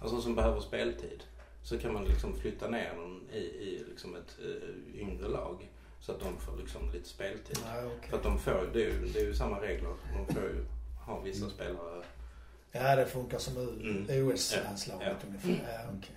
[0.01, 1.23] alltså som behöver speltid.
[1.63, 5.69] Så kan man liksom flytta ner dem i, i liksom ett eh, yngre lag.
[5.99, 7.57] Så att de får liksom lite speltid.
[7.65, 8.09] Ja, okej.
[8.09, 9.89] För att de får, det är ju, det är ju samma regler.
[10.27, 10.65] De får ju
[11.05, 12.03] ha vissa spelare.
[12.71, 14.27] Ja, det funkar som Mm.
[14.29, 15.73] OS-landslaget Ja, ungefär.
[15.73, 16.15] Ja, okej.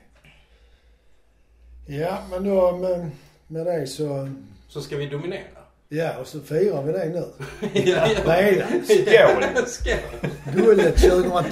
[1.99, 3.11] Ja, men då med,
[3.47, 4.33] med det så...
[4.68, 5.65] Så ska vi dominera.
[5.89, 7.24] Ja, och så firar vi det nu.
[7.84, 8.68] ja, Redan.
[8.84, 9.66] Skål!
[9.66, 10.20] Skål!
[10.55, 11.45] Guldet 2000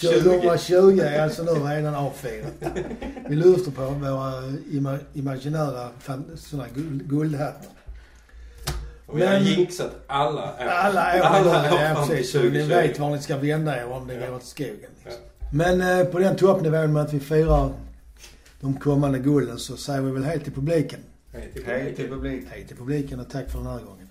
[0.00, 2.52] 2020 är alltså nu redan avfirat.
[3.28, 4.32] Vi lyfter på våra
[4.70, 5.88] ima, imaginära
[6.74, 7.70] guld, guldhattar.
[9.06, 10.54] Och vi har jinxat alla år.
[10.68, 12.32] Alla år, Alla år ja, precis.
[12.32, 12.68] Så ni 2020.
[12.68, 14.26] vet var ni ska vända er om det Ja.
[14.26, 14.74] går åt skogen.
[15.04, 15.22] Liksom.
[15.40, 15.46] Ja.
[15.52, 17.70] Men eh, på den toppnivån med att vi firar
[18.60, 21.00] de kommande gulden så säger vi väl hej till publiken.
[21.64, 22.48] Hej till publiken.
[22.50, 24.05] Hej till publiken och tack för den här gången.